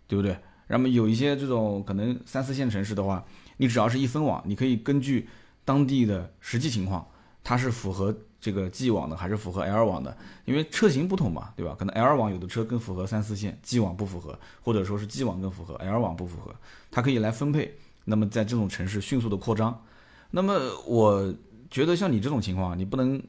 [0.07, 0.37] 对不对？
[0.67, 3.25] 那么有一些这种可能三四线城市的话，
[3.57, 5.27] 你只要是一分网，你可以根据
[5.63, 7.07] 当地的实际情况，
[7.43, 8.15] 它是符合。
[8.41, 11.75] 这个 G 网的还是符合 L 网的，因为车型不同嘛，对吧？
[11.79, 16.53] 可能 L 网有的车更符合三四线，G 网不符合，或者说是 G 网更符合，L 网不符合，
[16.91, 17.75] 它可以来分配。
[18.03, 19.83] 那么在这种城市迅速的扩张。
[20.29, 20.53] 那么
[20.85, 21.33] 我
[21.71, 23.19] 觉得像你这种情况，你不能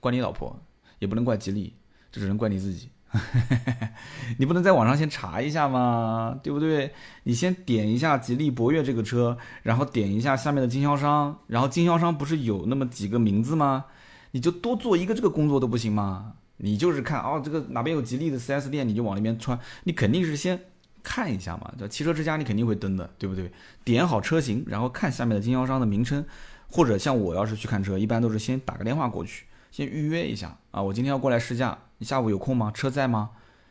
[0.00, 0.60] 怪你老婆，
[0.98, 1.72] 也不能怪吉利，
[2.10, 2.88] 这只能怪你自己。
[4.38, 6.38] 你不能在网上先查一下吗？
[6.42, 6.92] 对不对？
[7.22, 13.84] 你先点一下吉利博越这个车，然后点一下下面的经销商，然后经销商不是有那么几个名字吗？
[14.32, 16.32] 你就多做一个这个工作都不行吗？
[16.56, 19.58] 你就是看哦，这个哪边有吉利的 4S 店，你就往那边穿。
[19.84, 20.58] 你肯定是先
[21.02, 23.50] 看一下嘛，叫汽车之家你肯定会登的，对不对？
[23.84, 26.24] 点好车型，然后看下面的经销商的名称，
[26.68, 29.44] 或者像我要是去看车，一般都是先打个电话过去，
[29.74, 30.80] 先预约一下啊。
[30.80, 32.70] 我今天要过来试驾，你下午有空吗？
[32.72, 33.30] 车在吗？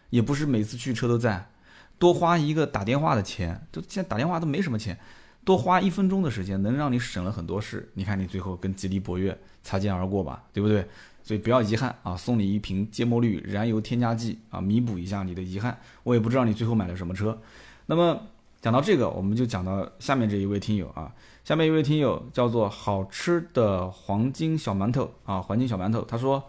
[0.09, 1.49] 也不是每次去车都在，
[1.97, 4.99] 多花一个打电话的钱，都现在打电话都没什么钱。
[5.45, 7.89] 多花一分钟的时间，能让你省了很多事。
[7.93, 10.85] 你看，你最后跟吉利博越擦肩而过吧，对不对？
[11.23, 15.79] 所以不要遗憾啊，送你一瓶芥末绿燃油添加剂啊，弥补一下你的遗憾。
[16.03, 17.41] 我也不知道你最后买了什么车。
[17.85, 18.21] 那么
[18.61, 21.13] 讲到这个，我们就讲到下面这一位听友啊，
[21.43, 26.41] 下面一位听友叫做好吃的黄金小馒头啊，黄金小馒头，他说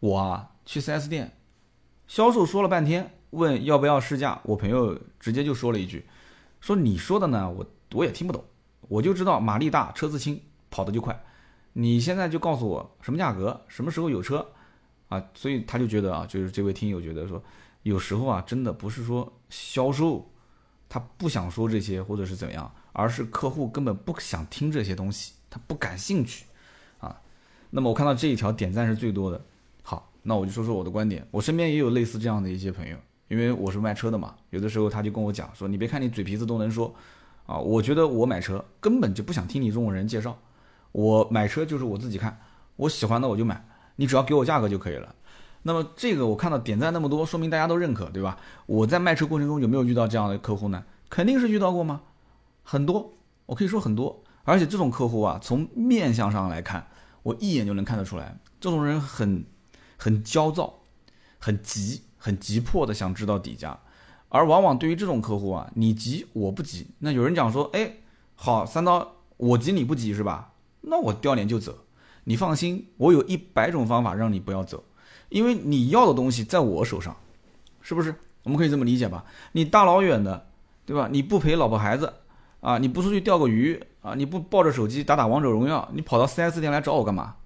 [0.00, 1.36] 我啊去 4S 店，
[2.08, 6.04] 销售说了半天，问要不要试驾，我朋友直接就说了一句。
[6.60, 8.44] 说你说的呢，我我也听不懂，
[8.88, 11.22] 我就知道马力大，车子轻，跑得就快。
[11.72, 14.44] 你现在就告诉我什么价格，什么时候有车
[15.08, 15.22] 啊？
[15.32, 17.40] 所以他就觉得啊，就是这位听友觉得说，
[17.84, 20.28] 有时候啊，真的不是说销售
[20.88, 26.44] 他不想说这些或者是怎样，而是客户根本不想听这些东西，他不感兴趣
[26.98, 27.20] 啊。
[27.70, 29.40] 那么我看到这一条点赞是最多的，
[29.82, 32.96] 好，那我就说说我的观点，我身边也有类似这样的一些朋友。
[33.28, 36.92] 因为我是卖车的嘛，有的时候他就跟我讲说，你别看你嘴皮子都能说，
[37.46, 40.36] 啊，我觉得我买车根本就不想听你这种人介绍，
[40.90, 42.40] 我买车就是我自己看，
[42.74, 43.64] 我喜欢的我就买，
[43.94, 45.14] 你只要给我价格就可以了。
[45.62, 48.36] 那么这个我看到点赞那么多，说明大家都认可，对吧？
[48.66, 50.82] 我在卖车过程中有没有遇到这样的客户呢？
[51.08, 52.00] 肯定是遇到过吗？
[52.62, 56.88] 很多，我可以说很多，而且这种客户啊，从面相上来看，
[57.22, 59.44] 我一眼就能看得出来，这种人很
[59.96, 60.80] 很焦躁，
[61.38, 62.02] 很急。
[62.22, 63.80] 很急迫的想知道底价，
[64.28, 66.88] 而往往对于这种客户啊，你急我不急。
[66.98, 67.94] 那有人讲说，哎，
[68.34, 70.52] 好三刀，我急你不急是吧？
[70.82, 71.74] 那我掉脸就走。
[72.24, 74.84] 你放心，我有一百种方法让你不要走，
[75.30, 77.16] 因为你要的东西在我手上，
[77.80, 78.14] 是不是？
[78.42, 79.24] 我们可以这么理解吧？
[79.52, 80.48] 你大老远的，
[80.84, 81.08] 对吧？
[81.10, 82.12] 你不陪老婆孩子
[82.60, 82.78] 啊？
[82.78, 84.14] 你不出去钓个鱼啊？
[84.14, 85.88] 你不抱着手机打打王者荣耀？
[85.92, 87.36] 你跑到 4S 店来找我干嘛？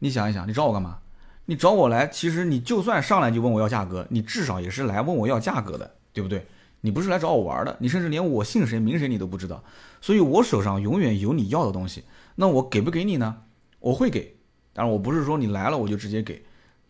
[0.00, 0.98] 你想一想，你找我干嘛？
[1.46, 6.46] 你找我来，其实你就算上来就问我要价格，你至少也是来问我要价格的，对不对？
[6.82, 9.64] 你不是来找我玩的，你甚至连我姓谁名谁你都不知道，
[10.00, 12.04] 所以我手上永远有你要的东西。
[12.36, 13.42] 那我给不给你呢？
[13.80, 14.36] 我会给，
[14.72, 16.44] 当然我不是说你来了我就直接给，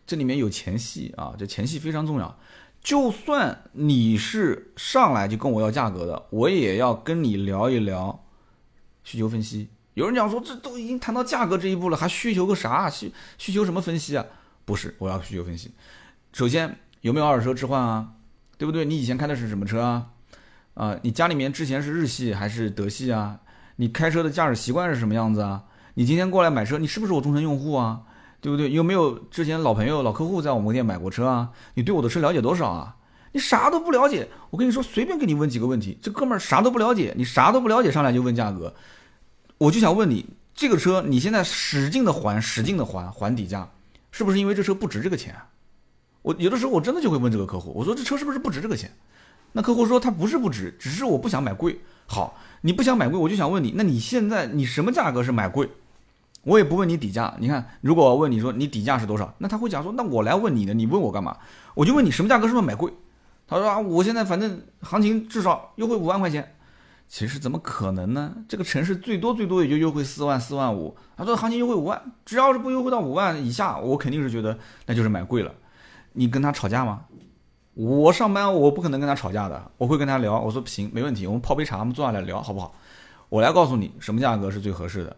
[0.05, 2.37] 这里面有前戏啊，这前戏非常重要。
[2.81, 8.23] 就算你是上来就跟我要价格的，我也要跟你聊一聊
[9.03, 9.69] 需求分析。
[9.95, 12.89] 有人讲说，这都已经谈到价格这一步了，还需求个啥？
[12.89, 14.25] 需需求什么分析啊？
[14.63, 15.71] 不是，我要需求分析。
[16.31, 18.13] 首先有没有二手车置换啊？
[18.57, 18.85] 对不对？
[18.85, 20.07] 你以前开的是什么车啊？
[20.75, 23.39] 啊，你家里面之前是日系还是德系啊？
[23.75, 25.63] 你开车的驾驶习惯是什么样子啊？
[25.95, 28.03] 你今天过来买车，你是不是我忠诚用户啊？
[28.41, 28.71] 对不对？
[28.71, 31.49] 有没有之前老朋友、老客户在我们店买过车啊？
[31.73, 32.95] 你对我的车了解多少啊？
[33.31, 38.73] 你啥都不了解，我跟你说，随便给你问几个问题，这哥们儿啥都不了解，你啥都不了解，上来就问价格，
[39.59, 40.25] 我就想问你，
[40.55, 43.69] 这个车你现在使劲的还，使劲的还，还底价，
[44.11, 45.35] 是不是因为这车不值这个钱？
[46.21, 48.91] 我有的时候我真的就会问这个客户，我说这车是不是不值这个钱？
[49.51, 51.79] 那客户说他不是不值，只是我不想买贵。
[52.07, 55.69] 好，你不想买贵，我就想问你，那你现在你什么价格是买贵？
[56.43, 61.37] 我也不问你底价，你看，如果问你说你底价是多少，那他会讲说，那我来问你的，你问我干嘛？
[61.75, 62.93] 我就问你什么价格是不是买贵？
[63.47, 66.55] 他说啊，我现在反正行情至少优惠五万块钱。
[67.07, 68.35] 其实怎么可能呢？
[68.47, 70.95] 这个城市最多最多也就优惠四万四万五。
[71.17, 75.51] 他说行情优惠五万，只要是不优惠到五万以下，我肯定是觉得那就是买贵了。
[76.13, 77.05] 你跟他吵架吗？
[77.73, 80.39] 我上班我不可能跟他吵架的，我会跟他聊。
[80.39, 82.75] 我说行，没问题，我们泡杯茶，我们坐下来聊，好不好？
[83.29, 85.17] 我来告诉你什么价格是最合适的。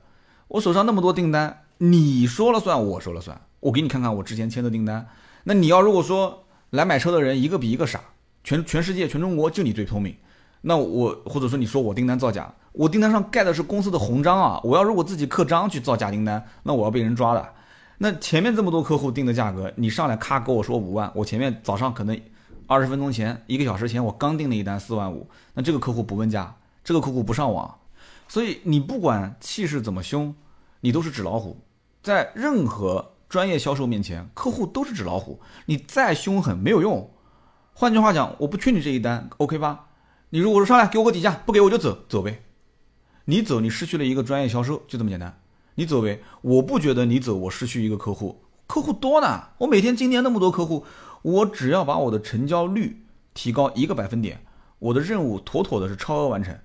[0.52, 3.40] 我手上那么多订单，你说了算，我说了算。
[3.62, 5.08] 我给你看看我之前签的订单。
[5.46, 8.02] 那你要如果说来买车的人一个比一个傻。
[8.44, 10.16] 全全世界全中国就你最聪明，
[10.62, 17.54] 那我或者说你说我订单造假，我订单上盖的是公司的红章啊，我要如果自己刻章去造假订单，那我要被人抓的。
[18.00, 22.20] 那前面这么多客户定的价格，你上来咔跟我说五万，我前面早上可能
[22.66, 27.78] 二十分钟前一个小时前我刚订了一单四万五，那这个客户不问价，这个客户不上网，
[28.28, 30.34] 所以你不管气势怎么凶，
[30.82, 31.58] 你都是纸老虎，
[32.04, 37.10] 在任何专业销售面前，客户都是纸老虎，你再凶狠没有用。
[37.74, 39.88] 换句话讲，我不缺你这一单，OK 吧？
[40.32, 42.44] 你如果说上来给我个底价，不给我就走，走呗。
[43.26, 45.40] 你走，你失去了一个专业销售，就这么简单。
[45.76, 49.50] 你走呗，我不觉得你走，我失去一个客户，客户多呢。
[49.60, 50.86] 我每天今年那么多客户，
[51.22, 54.44] 我只要把我的成交率提高一个百分点，
[54.80, 56.58] 我的任务妥妥的是超额完成，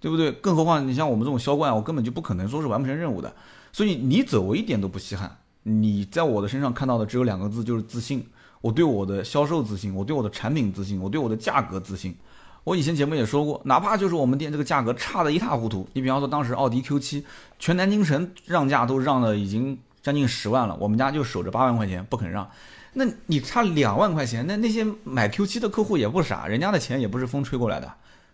[0.00, 0.32] 对不对？
[0.32, 3.34] 更何况你像我们这种销冠，我根本就不可能说是完不成任务的。
[3.72, 5.36] 所以你走，我一点都不稀罕。
[5.62, 8.26] 你在我的身上看到的只有两个字，就是自信。
[8.60, 12.14] 我对我的销售自信，我对我的产品自信，我对我的价格自信。
[12.62, 17.24] 我以前节目也说过，哪怕就是我们店这个价格差的一塌糊涂，你比方说当时奥迪 Q7
[17.58, 22.48] 全南京城让价都让了已经将近十万了，我们家就守着八万块钱不肯让。
[22.92, 27.90] 那你差两万块钱，那那些买 Q7 的客户也不傻，人家的钱也不是风吹过来的，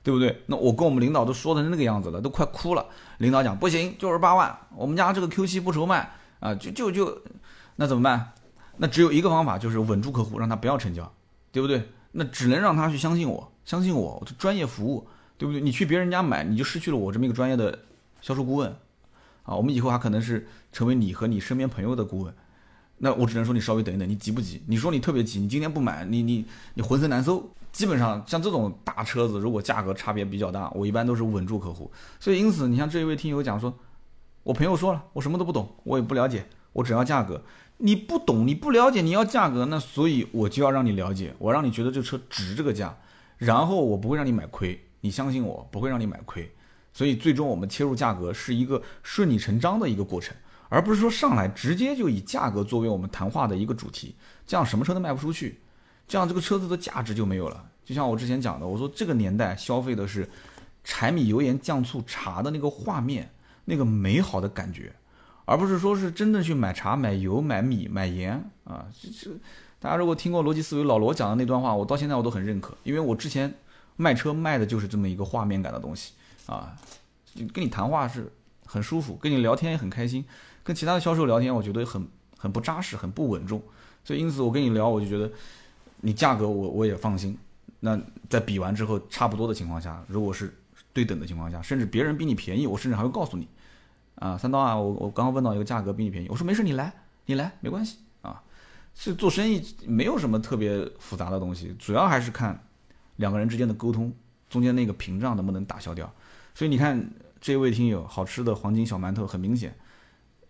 [0.07, 0.41] 对不对？
[0.47, 2.87] 那我跟我们领导都说的那个样子了，都快哭了。
[3.19, 7.23] 领导讲不行，就是八万，我们家这个 Q7 不愁卖啊，就就就，
[7.75, 8.31] 那怎么办？
[8.77, 11.13] 那只有一个方法，就是稳住客户，让他不要成交，
[11.51, 11.91] 对不对？
[12.13, 15.61] 那只能让他去相信我，相信我，我专业服务，对不对？
[15.61, 17.77] 你去别人家买，你就失去了我这么一个专业的
[18.21, 18.71] 销售顾问，
[19.43, 22.33] 啊，我们以后还可能是成为你和你身边朋友的顾问。
[22.99, 24.63] 那我只能说你稍微等一等，你急不急？
[24.69, 26.45] 你说你特别急，你今天不买，你你
[26.75, 27.51] 你浑身难受。
[27.77, 31.93] 基本上像这种大车子，如果价格差别比较大，我一般都是稳住客户。
[32.19, 33.79] 所以因此，你像这一位听友讲说，
[34.45, 37.43] 我朋友说了，我什么都不懂，我也不了解，我只要价格。
[37.77, 42.97] 你不懂，你不了解，你要价格，那所以我就要让你了解，我让你觉得这车值这个价，
[43.37, 46.51] 然后我不会让你买亏，你相信我，不会让你买亏。
[46.95, 50.35] 所以最终我们切入价格是一个顺理成章的一个过程，
[50.71, 54.17] 而不是说上来直接就以价格作为我们谈话的一个主题，
[54.47, 55.61] 这样什么车都卖不出去，
[56.09, 57.65] 这样这个车子的价值就没有了。
[57.85, 60.29] 就像我之前讲的，我说这个年代消费的是
[60.85, 63.31] 柴米油盐酱醋茶的那个画面，
[63.65, 64.93] 那个美好的感觉。
[65.49, 68.85] 而不是说是真正去买茶、买油、买米、买盐啊！
[69.01, 69.31] 这这，
[69.79, 73.55] 大家如果听过逻辑思维老罗讲的那段话，我到现在我都很认可，因为我之前
[73.95, 76.15] 卖车卖的就是这么一个画面感的东西
[76.47, 76.77] 啊。
[77.55, 78.33] 跟你谈话是
[78.65, 80.25] 很舒服，跟你聊天也很开心，
[80.65, 82.05] 跟其他的销售聊天，我觉得很
[82.37, 83.63] 很不扎实，很不稳重。
[84.03, 85.31] 所以因此我跟你聊，我就觉得
[86.01, 87.37] 你价格我我也放心。
[87.81, 90.53] 那在比完之后差不多的情况下，如果是
[90.93, 93.47] 对等的情况下，甚至别人比你便宜，我甚至还会告诉你。
[94.17, 96.93] 啊，三刀啊，我我刚刚问到一个价格比你便宜，我说没事，你来，
[97.27, 98.43] 你来，没关系啊。
[98.95, 102.59] 是做生意没有什么特别复杂的东西，主要还是看
[103.17, 104.11] 两个人之间的沟通，
[104.49, 106.11] 中间那个屏障能不能打消掉。
[106.55, 107.11] 所以你看
[107.43, 109.77] 这位听友，好吃的黄金小馒头，很明显，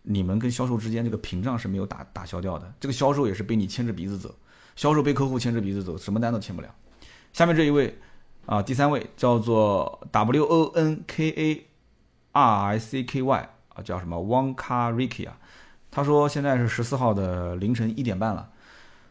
[0.02, 2.72] 你们跟销售之间这个屏障是没有打打消掉的。
[2.78, 4.32] 这个销售也是被你牵着鼻子走，
[4.76, 6.68] 销售被客户牵着鼻子走，什么单都签不了。
[7.32, 7.98] 下面这一位
[8.46, 11.66] 啊，第三位叫做 W O N K A
[12.30, 13.48] R I C K Y。
[13.76, 15.36] 啊，叫什么 Wonka Ricky 啊？
[15.90, 18.48] 他说现在是十四号的凌晨一点半了。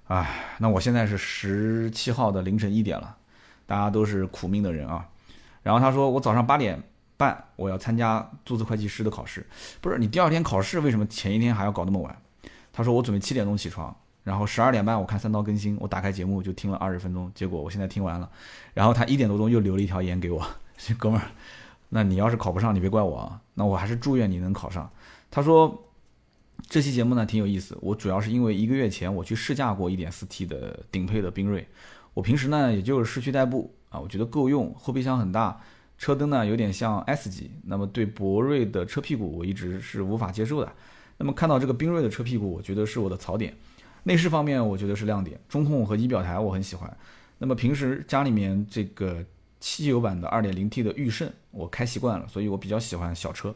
[0.07, 3.15] 唉，那我现在是十七号的凌晨一点了，
[3.67, 5.07] 大家都是苦命的人啊。
[5.61, 6.81] 然后他说我早上八点
[7.15, 9.45] 半我要参加注册会计师的考试，
[9.81, 12.17] 不是你第二天考试为什么前一天还要搞那么晚？
[12.73, 13.95] 他说我准备七点钟起床，
[14.25, 18.29] 然后十二点半我看三刀更新，我打开节目就听了二十分钟，结果我现在听完了，
[18.73, 20.45] 然后他一点多钟又留了一条言给我，
[20.99, 21.27] 哥们儿，
[21.87, 24.91] 那你要是考不上你别怪我啊，那我还是祝愿你能考上。
[25.31, 25.81] 他说。
[26.67, 31.67] 这期节目呢挺有意思，我主要是因为一个月前我去试驾过一点四 T 的顶配的缤瑞，
[32.13, 35.61] 我平时呢也就是市区代步啊，我觉得够用，后备箱很大，
[35.97, 40.71] 车灯呢有点像 S 级，那么对博瑞的车屁股我一直是无法接受的，
[41.17, 43.53] 那么看到这个缤瑞的车屁股，我觉得是我的槽点，
[44.07, 46.97] 内饰方面我觉得是亮点，中控和仪表台我很喜欢，
[47.39, 49.25] 那么平时家里面这个
[49.59, 53.53] 汽油版的 2.0T 的驭胜我开习惯了，所以我比较喜欢小车，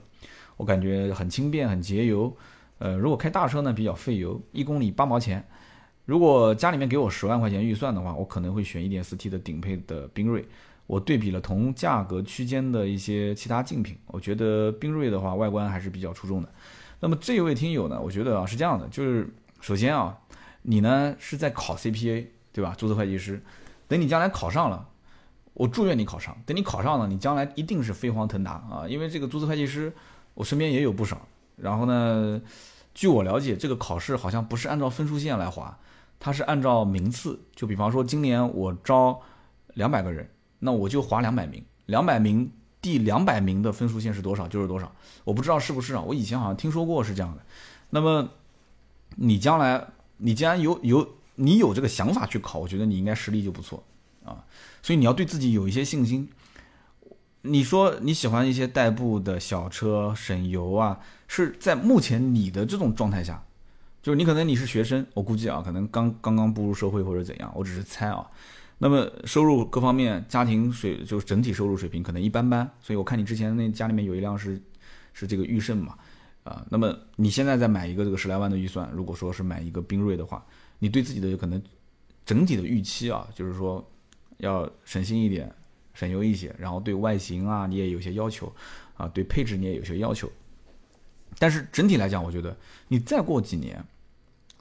[0.58, 2.36] 我感觉很轻便很节油。
[2.80, 5.46] 呃，如果开大车呢，比较费油，一公里八毛钱。
[6.06, 10.44] 如果家里面给我十万块钱预算的话，我可能会选 1.4T 的顶配的缤瑞。
[10.88, 16.50] 我对比了同价格区间的一些其他竞品，我觉得缤瑞的话外观还是比较出众的。
[17.00, 19.32] 那么这位听友呢，我觉得啊是这样的，就是
[19.62, 20.18] 首先啊，
[20.62, 22.76] 你呢是在考 CPA 对吧？
[22.78, 23.42] 注册会计师，
[23.88, 24.88] 等你将来考上了，
[25.54, 26.36] 我祝愿你考上。
[26.46, 28.86] 等你考上了，你将来一定是飞黄腾达啊！
[28.88, 29.94] 因为这个注册会计师，
[30.34, 31.28] 我身边也有不少。
[31.56, 32.42] 然后呢？
[32.96, 35.78] 据我了解，这个考试好像不是按照分数线来划，
[36.20, 37.40] 它是按照名次。
[37.56, 39.22] 就比方说，今年我招
[39.76, 42.52] 两百个人，那我就划两百名，两百名
[42.82, 44.92] 第两百名的分数线是多少就是多少。
[45.24, 46.02] 我不知道是不是啊？
[46.02, 47.44] 我以前好像听说过是这样的。
[47.92, 48.28] 那么
[49.16, 49.88] 你将来，
[50.20, 53.84] 你既然有有你有这个想法去考，我觉得你应该实力就不错
[54.24, 54.46] 啊。
[54.82, 56.30] 所以你要对自己有一些信心。
[57.42, 63.42] 你说你喜欢一些代步的小车，省油啊，是在目前你的这种状态下，
[64.04, 68.30] 就是你可能你是学生，我估计啊，可能刚刚刚步入社会或者怎样，我只是猜啊。
[68.80, 74.62] 那么收入各方面，家庭水就整体收入水平可能一般般，所以我看你之前那家里面有一辆是
[75.14, 75.98] 是这个驭胜嘛，
[76.50, 80.44] 啊，那么你现在再买一个这个十来万的预算，如果说是买一个缤瑞的话，
[80.80, 81.62] 你对自己的可能
[82.26, 83.88] 整体的预期啊，就是说
[84.38, 85.54] 要省心一点。
[85.92, 88.50] 省油一些，然后对外形啊，你也有些要求，
[88.96, 90.32] 啊，对配置你也有些要求。
[91.38, 92.56] 但是整体来讲，我觉得
[92.88, 93.84] 你再过几年，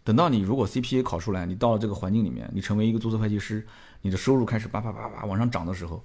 [0.02, 3.64] 等到你如果 CPA 考出来，你到了这个环境里面，你成为一个注册会计师，
[4.02, 6.02] 你的收入开始叭叭叭叭往上涨的时候，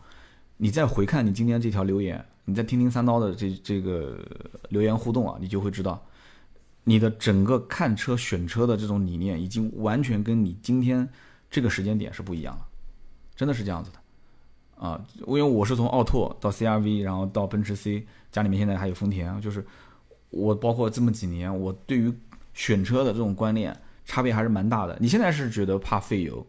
[0.58, 4.20] 你再回看你今天这条留言，你再听听三刀的这这个
[4.70, 6.04] 留言互动啊，你就会知道，
[6.84, 11.08] 你的整个看车选车的这种理念已经完全跟你今天
[11.50, 12.66] 这个时间点是不一样了，
[13.36, 14.00] 真的是这样子的。
[14.76, 19.66] 啊，因为我是从奥拓到 CRV，然后到奔驰 C，家里面现在还有丰田，就是
[20.30, 22.12] 我包括这么几年，我对于
[22.54, 24.98] 选车的这种观念差别还是蛮大的。
[25.00, 26.46] 你现在是觉得怕费油，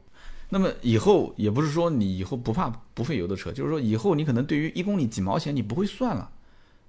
[0.48, 6.30] 那么以后也不是说你以后不怕不费油的车，就是说以后你可能对于一公里几毛钱你不会算了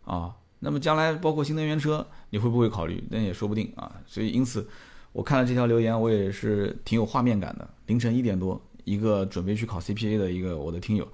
[0.05, 0.35] 啊。
[0.59, 3.03] 那么将来包括新能源车你会不会考虑？
[3.09, 3.91] 那也说不定啊。
[4.05, 4.67] 所以因此
[5.11, 7.67] 我看了这条留言，我也是挺有画面感的。
[7.87, 11.07] 凌晨一点多，一个准备去考 CPA 的一个我的听友。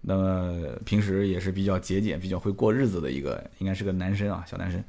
[0.00, 4.82] 那么平时也是比较节俭、比较会过日子的一个，应该是个男生啊，小男生。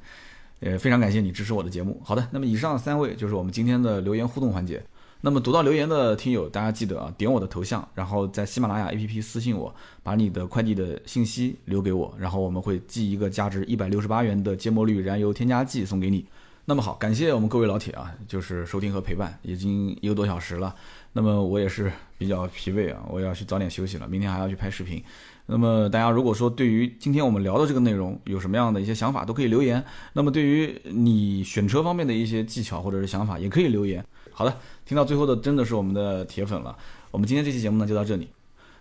[0.60, 2.00] 呃，非常感谢你支持我的节目。
[2.04, 4.82] 好的，那么以上三位就是我们今天的留言互动环节。
[5.26, 16.24] 那么读到留言的听友，大家记得啊，点我的头像，然后在喜马拉雅 APP 私信我，把你的快递的信息留给我，然后我们会寄一个价值一百六十八元的芥末绿燃油添加剂送给你。
[16.64, 20.72] 那么好，感谢我们各位老铁啊，就是收听和陪伴，已经一个多小时了。
[21.12, 25.02] 那么我也是比较疲惫啊，我要去早点休息了，明天还要去拍视频。
[25.46, 29.84] 那么大家如果说对于今天我们聊的这个内容有什么样的一些想法，都可以留言。
[30.12, 34.04] 那么对于你选车方面的一些技巧或者是想法，也可以留言。
[34.32, 34.54] 好的，
[34.86, 36.74] 听到最后的真的是我们的铁粉了。
[37.10, 38.28] 我们今天这期节目呢就到这里。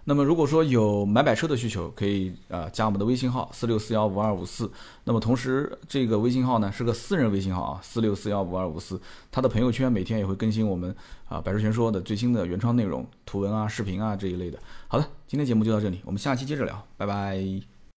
[0.07, 4.71] 那么如果说有买摆车的需求，可以呃加我们的微信号四六四幺五二五四。
[5.05, 9.01] 那么同时这个微信号呢是个私人微信号啊，四六四幺五二五四。
[9.31, 10.95] 他的朋友圈每天也会更新我们
[11.27, 14.59] 啊百车全说的最新的原创内容、图文啊、视频啊这一类的。
[14.87, 17.74] 好的，今天节目就到这里，我们下期接着聊，拜拜。